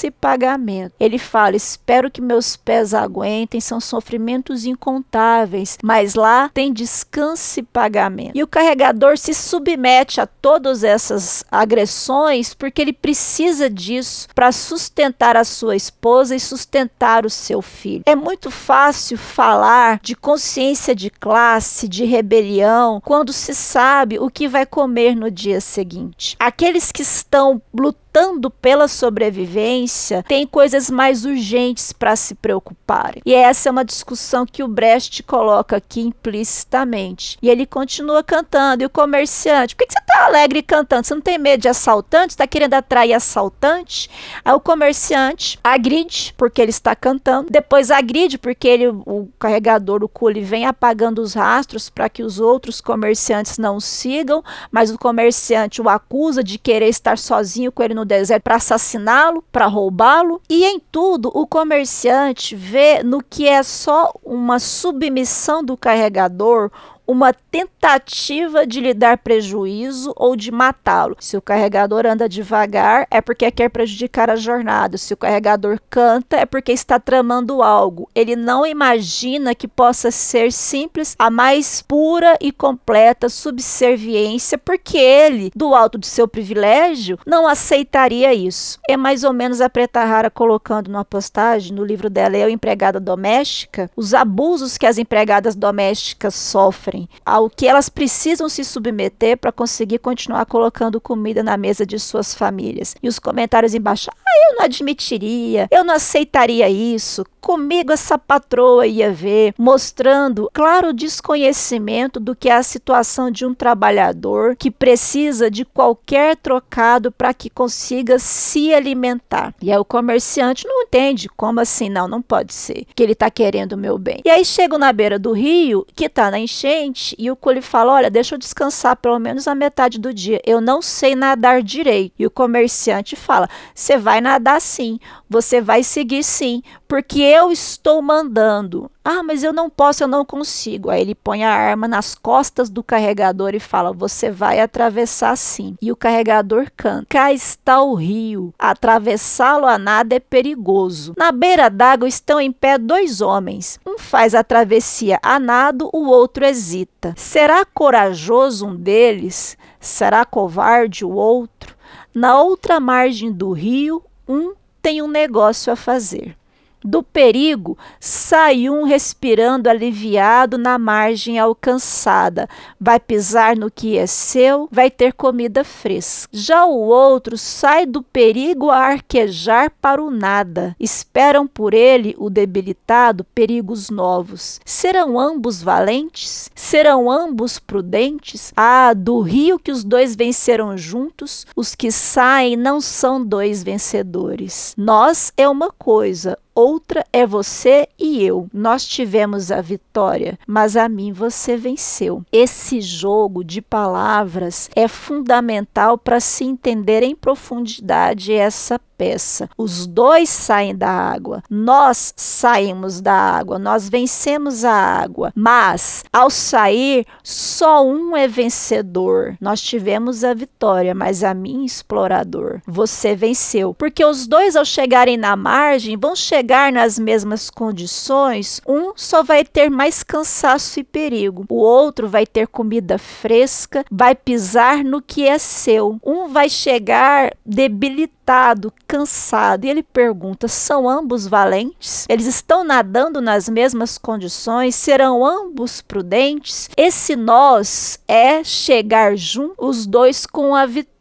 e 0.04 0.10
pagamento. 0.10 0.92
Ele 1.00 1.18
fala: 1.18 1.56
Espero 1.56 2.10
que 2.10 2.20
meus 2.20 2.56
pés 2.56 2.92
aguentem, 2.92 3.60
são 3.60 3.80
sofrimentos 3.80 4.64
incontáveis, 4.64 5.78
mas 5.82 6.14
lá 6.14 6.50
tem 6.52 6.72
descanso 6.72 7.60
e 7.60 7.62
pagamento. 7.62 8.36
E 8.36 8.42
o 8.42 8.46
carregador 8.46 9.16
se 9.16 9.32
submete 9.32 10.20
a 10.20 10.26
todas 10.26 10.84
essas 10.84 11.44
agressões 11.50 12.52
porque 12.54 12.82
ele 12.82 12.92
precisa 12.92 13.70
disso 13.70 14.28
para 14.34 14.52
sustentar 14.52 15.36
a 15.36 15.44
sua 15.44 15.76
esposa 15.76 16.36
e 16.36 16.40
sustentar 16.40 17.24
o 17.24 17.30
seu 17.30 17.62
filho. 17.62 18.02
É 18.06 18.14
muito 18.14 18.50
fácil 18.50 19.16
falar 19.16 20.00
de 20.02 20.14
consciência 20.14 20.94
de 20.94 21.10
classe, 21.10 21.88
de 21.88 22.04
rebelião, 22.04 23.00
quando 23.04 23.32
se 23.32 23.54
sabe 23.54 24.18
o 24.18 24.30
que 24.30 24.48
vai 24.48 24.66
comer 24.66 25.14
no 25.16 25.30
dia 25.30 25.60
seguinte. 25.60 26.36
Aqueles 26.38 26.92
que 26.92 27.02
estão 27.02 27.60
lutando 27.72 28.07
lutando 28.18 28.50
pela 28.50 28.88
sobrevivência 28.88 30.24
têm 30.26 30.46
coisas 30.46 30.90
mais 30.90 31.24
urgentes 31.24 31.92
para 31.92 32.16
se 32.16 32.34
preocuparem. 32.34 33.22
E 33.24 33.32
essa 33.32 33.68
é 33.68 33.72
uma 33.72 33.84
discussão 33.84 34.44
que 34.44 34.62
o 34.62 34.68
Brecht 34.68 35.22
coloca 35.22 35.76
aqui 35.76 36.00
implicitamente. 36.00 37.38
E 37.40 37.48
ele 37.48 37.64
continua 37.64 38.22
cantando. 38.24 38.82
E 38.82 38.86
o 38.86 38.90
comerciante, 38.90 39.76
por 39.76 39.86
que, 39.86 39.92
você 39.92 39.98
está 39.98 40.24
alegre 40.24 40.62
cantando? 40.62 41.06
Você 41.06 41.14
não 41.14 41.22
tem 41.22 41.38
medo 41.38 41.60
de 41.60 41.68
assaltante? 41.68 42.30
Está 42.30 42.46
querendo 42.46 42.74
atrair 42.74 43.14
assaltante? 43.14 44.10
Aí 44.44 44.52
o 44.52 44.60
comerciante 44.60 45.58
agride, 45.62 46.34
porque 46.36 46.60
ele 46.60 46.70
está 46.70 46.96
cantando. 46.96 47.50
Depois 47.50 47.90
agride, 47.90 48.36
porque 48.36 48.66
ele, 48.66 48.88
o 48.88 49.28
carregador, 49.38 50.02
o 50.02 50.08
cule, 50.08 50.40
vem 50.40 50.66
apagando 50.66 51.22
os 51.22 51.34
rastros 51.34 51.88
para 51.88 52.08
que 52.08 52.22
os 52.22 52.40
outros 52.40 52.80
comerciantes 52.80 53.58
não 53.58 53.78
sigam. 53.78 54.42
Mas 54.72 54.90
o 54.90 54.98
comerciante 54.98 55.80
o 55.80 55.88
acusa 55.88 56.42
de 56.42 56.58
querer 56.58 56.88
estar 56.88 57.16
sozinho 57.16 57.70
com 57.70 57.82
ele 57.82 57.94
no 57.94 58.07
deserto 58.08 58.42
para 58.42 58.56
assassiná-lo, 58.56 59.44
para 59.52 59.66
roubá-lo. 59.66 60.40
E 60.48 60.64
em 60.64 60.80
tudo, 60.80 61.30
o 61.32 61.46
comerciante 61.46 62.56
vê 62.56 63.02
no 63.02 63.22
que 63.22 63.46
é 63.46 63.62
só 63.62 64.12
uma 64.24 64.58
submissão 64.58 65.62
do 65.62 65.76
carregador 65.76 66.70
uma 67.08 67.32
tentativa 67.32 68.66
de 68.66 68.80
lhe 68.80 68.92
dar 68.92 69.16
prejuízo 69.16 70.12
ou 70.14 70.36
de 70.36 70.52
matá-lo. 70.52 71.16
Se 71.18 71.38
o 71.38 71.42
carregador 71.42 72.04
anda 72.04 72.28
devagar, 72.28 73.06
é 73.10 73.22
porque 73.22 73.50
quer 73.50 73.70
prejudicar 73.70 74.28
a 74.28 74.36
jornada. 74.36 74.98
Se 74.98 75.14
o 75.14 75.16
carregador 75.16 75.80
canta, 75.88 76.36
é 76.36 76.44
porque 76.44 76.70
está 76.70 77.00
tramando 77.00 77.62
algo. 77.62 78.10
Ele 78.14 78.36
não 78.36 78.66
imagina 78.66 79.54
que 79.54 79.66
possa 79.66 80.10
ser 80.10 80.52
simples 80.52 81.16
a 81.18 81.30
mais 81.30 81.80
pura 81.80 82.36
e 82.42 82.52
completa 82.52 83.30
subserviência, 83.30 84.58
porque 84.58 84.98
ele, 84.98 85.50
do 85.56 85.74
alto 85.74 85.96
de 85.98 86.06
seu 86.06 86.28
privilégio, 86.28 87.18
não 87.26 87.48
aceitaria 87.48 88.34
isso. 88.34 88.78
É 88.86 88.98
mais 88.98 89.24
ou 89.24 89.32
menos 89.32 89.62
a 89.62 89.70
Preta 89.70 90.04
Rara 90.04 90.30
colocando 90.30 90.88
numa 90.88 91.06
postagem 91.06 91.74
no 91.74 91.84
livro 91.84 92.10
dela, 92.10 92.36
Eu 92.36 92.50
Empregada 92.50 93.00
Doméstica, 93.00 93.90
os 93.96 94.12
abusos 94.12 94.76
que 94.76 94.84
as 94.84 94.98
empregadas 94.98 95.56
domésticas 95.56 96.34
sofrem 96.34 96.97
ao 97.26 97.50
que 97.50 97.66
elas 97.66 97.88
precisam 97.88 98.48
se 98.48 98.64
submeter 98.64 99.36
para 99.36 99.52
conseguir 99.52 99.98
continuar 99.98 100.46
colocando 100.46 101.00
comida 101.00 101.42
na 101.42 101.56
mesa 101.56 101.84
de 101.84 101.98
suas 101.98 102.34
famílias. 102.34 102.94
E 103.02 103.08
os 103.08 103.18
comentários 103.18 103.74
embaixo: 103.74 104.10
ah, 104.10 104.50
eu 104.50 104.56
não 104.56 104.64
admitiria, 104.64 105.68
eu 105.70 105.84
não 105.84 105.94
aceitaria 105.94 106.68
isso, 106.70 107.24
comigo 107.40 107.92
essa 107.92 108.18
patroa 108.18 108.86
ia 108.86 109.10
ver, 109.10 109.54
mostrando 109.58 110.50
claro 110.52 110.92
desconhecimento 110.92 112.20
do 112.20 112.34
que 112.34 112.48
é 112.48 112.54
a 112.54 112.62
situação 112.62 113.30
de 113.30 113.46
um 113.46 113.54
trabalhador 113.54 114.54
que 114.56 114.70
precisa 114.70 115.50
de 115.50 115.64
qualquer 115.64 116.36
trocado 116.36 117.10
para 117.10 117.32
que 117.32 117.50
consiga 117.50 118.18
se 118.18 118.74
alimentar. 118.74 119.54
E 119.62 119.72
aí 119.72 119.78
o 119.78 119.84
comerciante 119.84 120.66
não 120.66 120.82
entende 120.82 121.28
como 121.36 121.60
assim, 121.60 121.88
não, 121.88 122.06
não 122.06 122.20
pode 122.20 122.52
ser, 122.52 122.86
que 122.94 123.02
ele 123.02 123.12
está 123.12 123.30
querendo 123.30 123.72
o 123.72 123.78
meu 123.78 123.98
bem. 123.98 124.20
E 124.24 124.30
aí 124.30 124.44
chego 124.44 124.78
na 124.78 124.92
beira 124.92 125.18
do 125.18 125.32
rio, 125.32 125.86
que 125.94 126.04
está 126.04 126.30
na 126.30 126.38
enchente, 126.38 126.87
e 127.18 127.30
o 127.30 127.36
cole 127.36 127.60
fala: 127.60 127.92
Olha, 127.94 128.10
deixa 128.10 128.34
eu 128.34 128.38
descansar 128.38 128.96
pelo 128.96 129.18
menos 129.18 129.46
a 129.48 129.54
metade 129.54 129.98
do 129.98 130.12
dia. 130.12 130.40
Eu 130.44 130.60
não 130.60 130.80
sei 130.82 131.14
nadar 131.14 131.62
direito. 131.62 132.14
E 132.18 132.26
o 132.26 132.30
comerciante 132.30 133.16
fala: 133.16 133.48
Você 133.74 133.96
vai 133.96 134.20
nadar 134.20 134.60
sim, 134.60 134.98
você 135.28 135.60
vai 135.60 135.82
seguir 135.82 136.22
sim, 136.22 136.62
porque 136.86 137.20
eu 137.20 137.52
estou 137.52 138.00
mandando. 138.02 138.90
Ah, 139.10 139.22
mas 139.22 139.42
eu 139.42 139.54
não 139.54 139.70
posso, 139.70 140.04
eu 140.04 140.06
não 140.06 140.22
consigo. 140.22 140.90
Aí 140.90 141.00
ele 141.00 141.14
põe 141.14 141.42
a 141.42 141.50
arma 141.50 141.88
nas 141.88 142.14
costas 142.14 142.68
do 142.68 142.82
carregador 142.82 143.54
e 143.54 143.58
fala: 143.58 143.90
Você 143.90 144.30
vai 144.30 144.60
atravessar 144.60 145.34
sim. 145.34 145.78
E 145.80 145.90
o 145.90 145.96
carregador 145.96 146.66
canta: 146.76 147.06
Cá 147.08 147.32
está 147.32 147.80
o 147.80 147.94
rio. 147.94 148.52
Atravessá-lo 148.58 149.64
a 149.64 149.78
nada 149.78 150.14
é 150.14 150.20
perigoso. 150.20 151.14
Na 151.16 151.32
beira 151.32 151.70
d'água 151.70 152.06
estão 152.06 152.38
em 152.38 152.52
pé 152.52 152.76
dois 152.76 153.22
homens. 153.22 153.80
Um 153.86 153.98
faz 153.98 154.34
a 154.34 154.44
travessia 154.44 155.18
a 155.22 155.40
nado, 155.40 155.88
o 155.90 156.08
outro 156.08 156.44
hesita. 156.44 157.14
Será 157.16 157.64
corajoso 157.64 158.66
um 158.66 158.76
deles? 158.76 159.56
Será 159.80 160.22
covarde 160.26 161.02
o 161.02 161.12
outro? 161.12 161.74
Na 162.14 162.38
outra 162.42 162.78
margem 162.78 163.32
do 163.32 163.52
rio, 163.52 164.04
um 164.28 164.52
tem 164.82 165.00
um 165.00 165.08
negócio 165.08 165.72
a 165.72 165.76
fazer. 165.76 166.36
Do 166.82 167.02
perigo, 167.02 167.76
sai 167.98 168.68
um 168.68 168.84
respirando 168.84 169.68
aliviado 169.68 170.56
na 170.56 170.78
margem 170.78 171.38
alcançada. 171.38 172.48
Vai 172.80 173.00
pisar 173.00 173.56
no 173.56 173.70
que 173.70 173.98
é 173.98 174.06
seu, 174.06 174.68
vai 174.70 174.90
ter 174.90 175.12
comida 175.12 175.64
fresca. 175.64 176.28
Já 176.32 176.64
o 176.64 176.78
outro 176.78 177.36
sai 177.36 177.84
do 177.84 178.02
perigo 178.02 178.70
a 178.70 178.78
arquejar 178.78 179.72
para 179.80 180.02
o 180.02 180.10
nada. 180.10 180.76
Esperam 180.78 181.46
por 181.46 181.74
ele, 181.74 182.14
o 182.18 182.30
debilitado, 182.30 183.24
perigos 183.34 183.90
novos. 183.90 184.60
Serão 184.64 185.18
ambos 185.18 185.62
valentes? 185.62 186.50
Serão 186.54 187.10
ambos 187.10 187.58
prudentes? 187.58 188.52
Ah, 188.56 188.94
do 188.94 189.20
rio 189.20 189.58
que 189.58 189.72
os 189.72 189.82
dois 189.82 190.14
venceram 190.14 190.76
juntos, 190.76 191.46
os 191.56 191.74
que 191.74 191.90
saem 191.90 192.56
não 192.56 192.80
são 192.80 193.24
dois 193.24 193.62
vencedores. 193.62 194.74
Nós 194.76 195.32
é 195.36 195.48
uma 195.48 195.70
coisa, 195.70 196.38
outra 196.58 197.06
é 197.12 197.24
você 197.24 197.88
e 197.96 198.24
eu. 198.24 198.48
Nós 198.52 198.84
tivemos 198.84 199.52
a 199.52 199.60
vitória, 199.60 200.36
mas 200.44 200.76
a 200.76 200.88
mim 200.88 201.12
você 201.12 201.56
venceu. 201.56 202.24
Esse 202.32 202.80
jogo 202.80 203.44
de 203.44 203.62
palavras 203.62 204.68
é 204.74 204.88
fundamental 204.88 205.96
para 205.96 206.18
se 206.18 206.42
entender 206.42 207.04
em 207.04 207.14
profundidade 207.14 208.32
essa 208.32 208.80
peça. 208.98 209.48
Os 209.56 209.86
dois 209.86 210.28
saem 210.28 210.74
da 210.74 210.90
água, 210.90 211.42
nós 211.48 212.12
saímos 212.16 213.00
da 213.00 213.14
água, 213.14 213.56
nós 213.58 213.88
vencemos 213.88 214.64
a 214.64 214.74
água, 214.74 215.32
mas 215.36 216.04
ao 216.12 216.28
sair, 216.28 217.06
só 217.22 217.86
um 217.86 218.16
é 218.16 218.26
vencedor. 218.26 219.36
Nós 219.40 219.60
tivemos 219.60 220.24
a 220.24 220.34
vitória, 220.34 220.94
mas 220.94 221.22
a 221.22 221.32
mim, 221.32 221.64
explorador, 221.64 222.60
você 222.66 223.14
venceu. 223.14 223.72
Porque 223.72 224.04
os 224.04 224.26
dois, 224.26 224.56
ao 224.56 224.64
chegarem 224.64 225.16
na 225.16 225.36
margem, 225.36 225.96
vão 225.96 226.16
chegar 226.48 226.72
nas 226.72 226.98
mesmas 226.98 227.50
condições. 227.50 228.58
Um 228.66 228.92
só 228.96 229.22
vai 229.22 229.44
ter 229.44 229.68
mais 229.68 230.02
cansaço 230.02 230.80
e 230.80 230.84
perigo, 230.84 231.44
o 231.46 231.56
outro 231.56 232.08
vai 232.08 232.24
ter 232.24 232.46
comida 232.46 232.96
fresca, 232.96 233.84
vai 233.90 234.14
pisar 234.14 234.82
no 234.82 235.02
que 235.02 235.28
é 235.28 235.36
seu. 235.36 236.00
Um 236.02 236.28
vai 236.28 236.48
chegar 236.48 237.36
debilitado, 237.44 238.72
cansado. 238.86 239.66
E 239.66 239.68
ele 239.68 239.82
pergunta: 239.82 240.48
são 240.48 240.88
ambos 240.88 241.26
valentes? 241.26 242.06
Eles 242.08 242.26
estão 242.26 242.64
nadando 242.64 243.20
nas 243.20 243.46
mesmas 243.46 243.98
condições? 243.98 244.74
Serão 244.74 245.26
ambos 245.26 245.82
prudentes? 245.82 246.70
Esse 246.78 247.14
nós 247.14 248.00
é 248.08 248.42
chegar 248.42 249.18
juntos, 249.18 249.56
os 249.58 249.86
dois 249.86 250.24
com 250.24 250.54
a 250.54 250.64
vitória. 250.64 250.97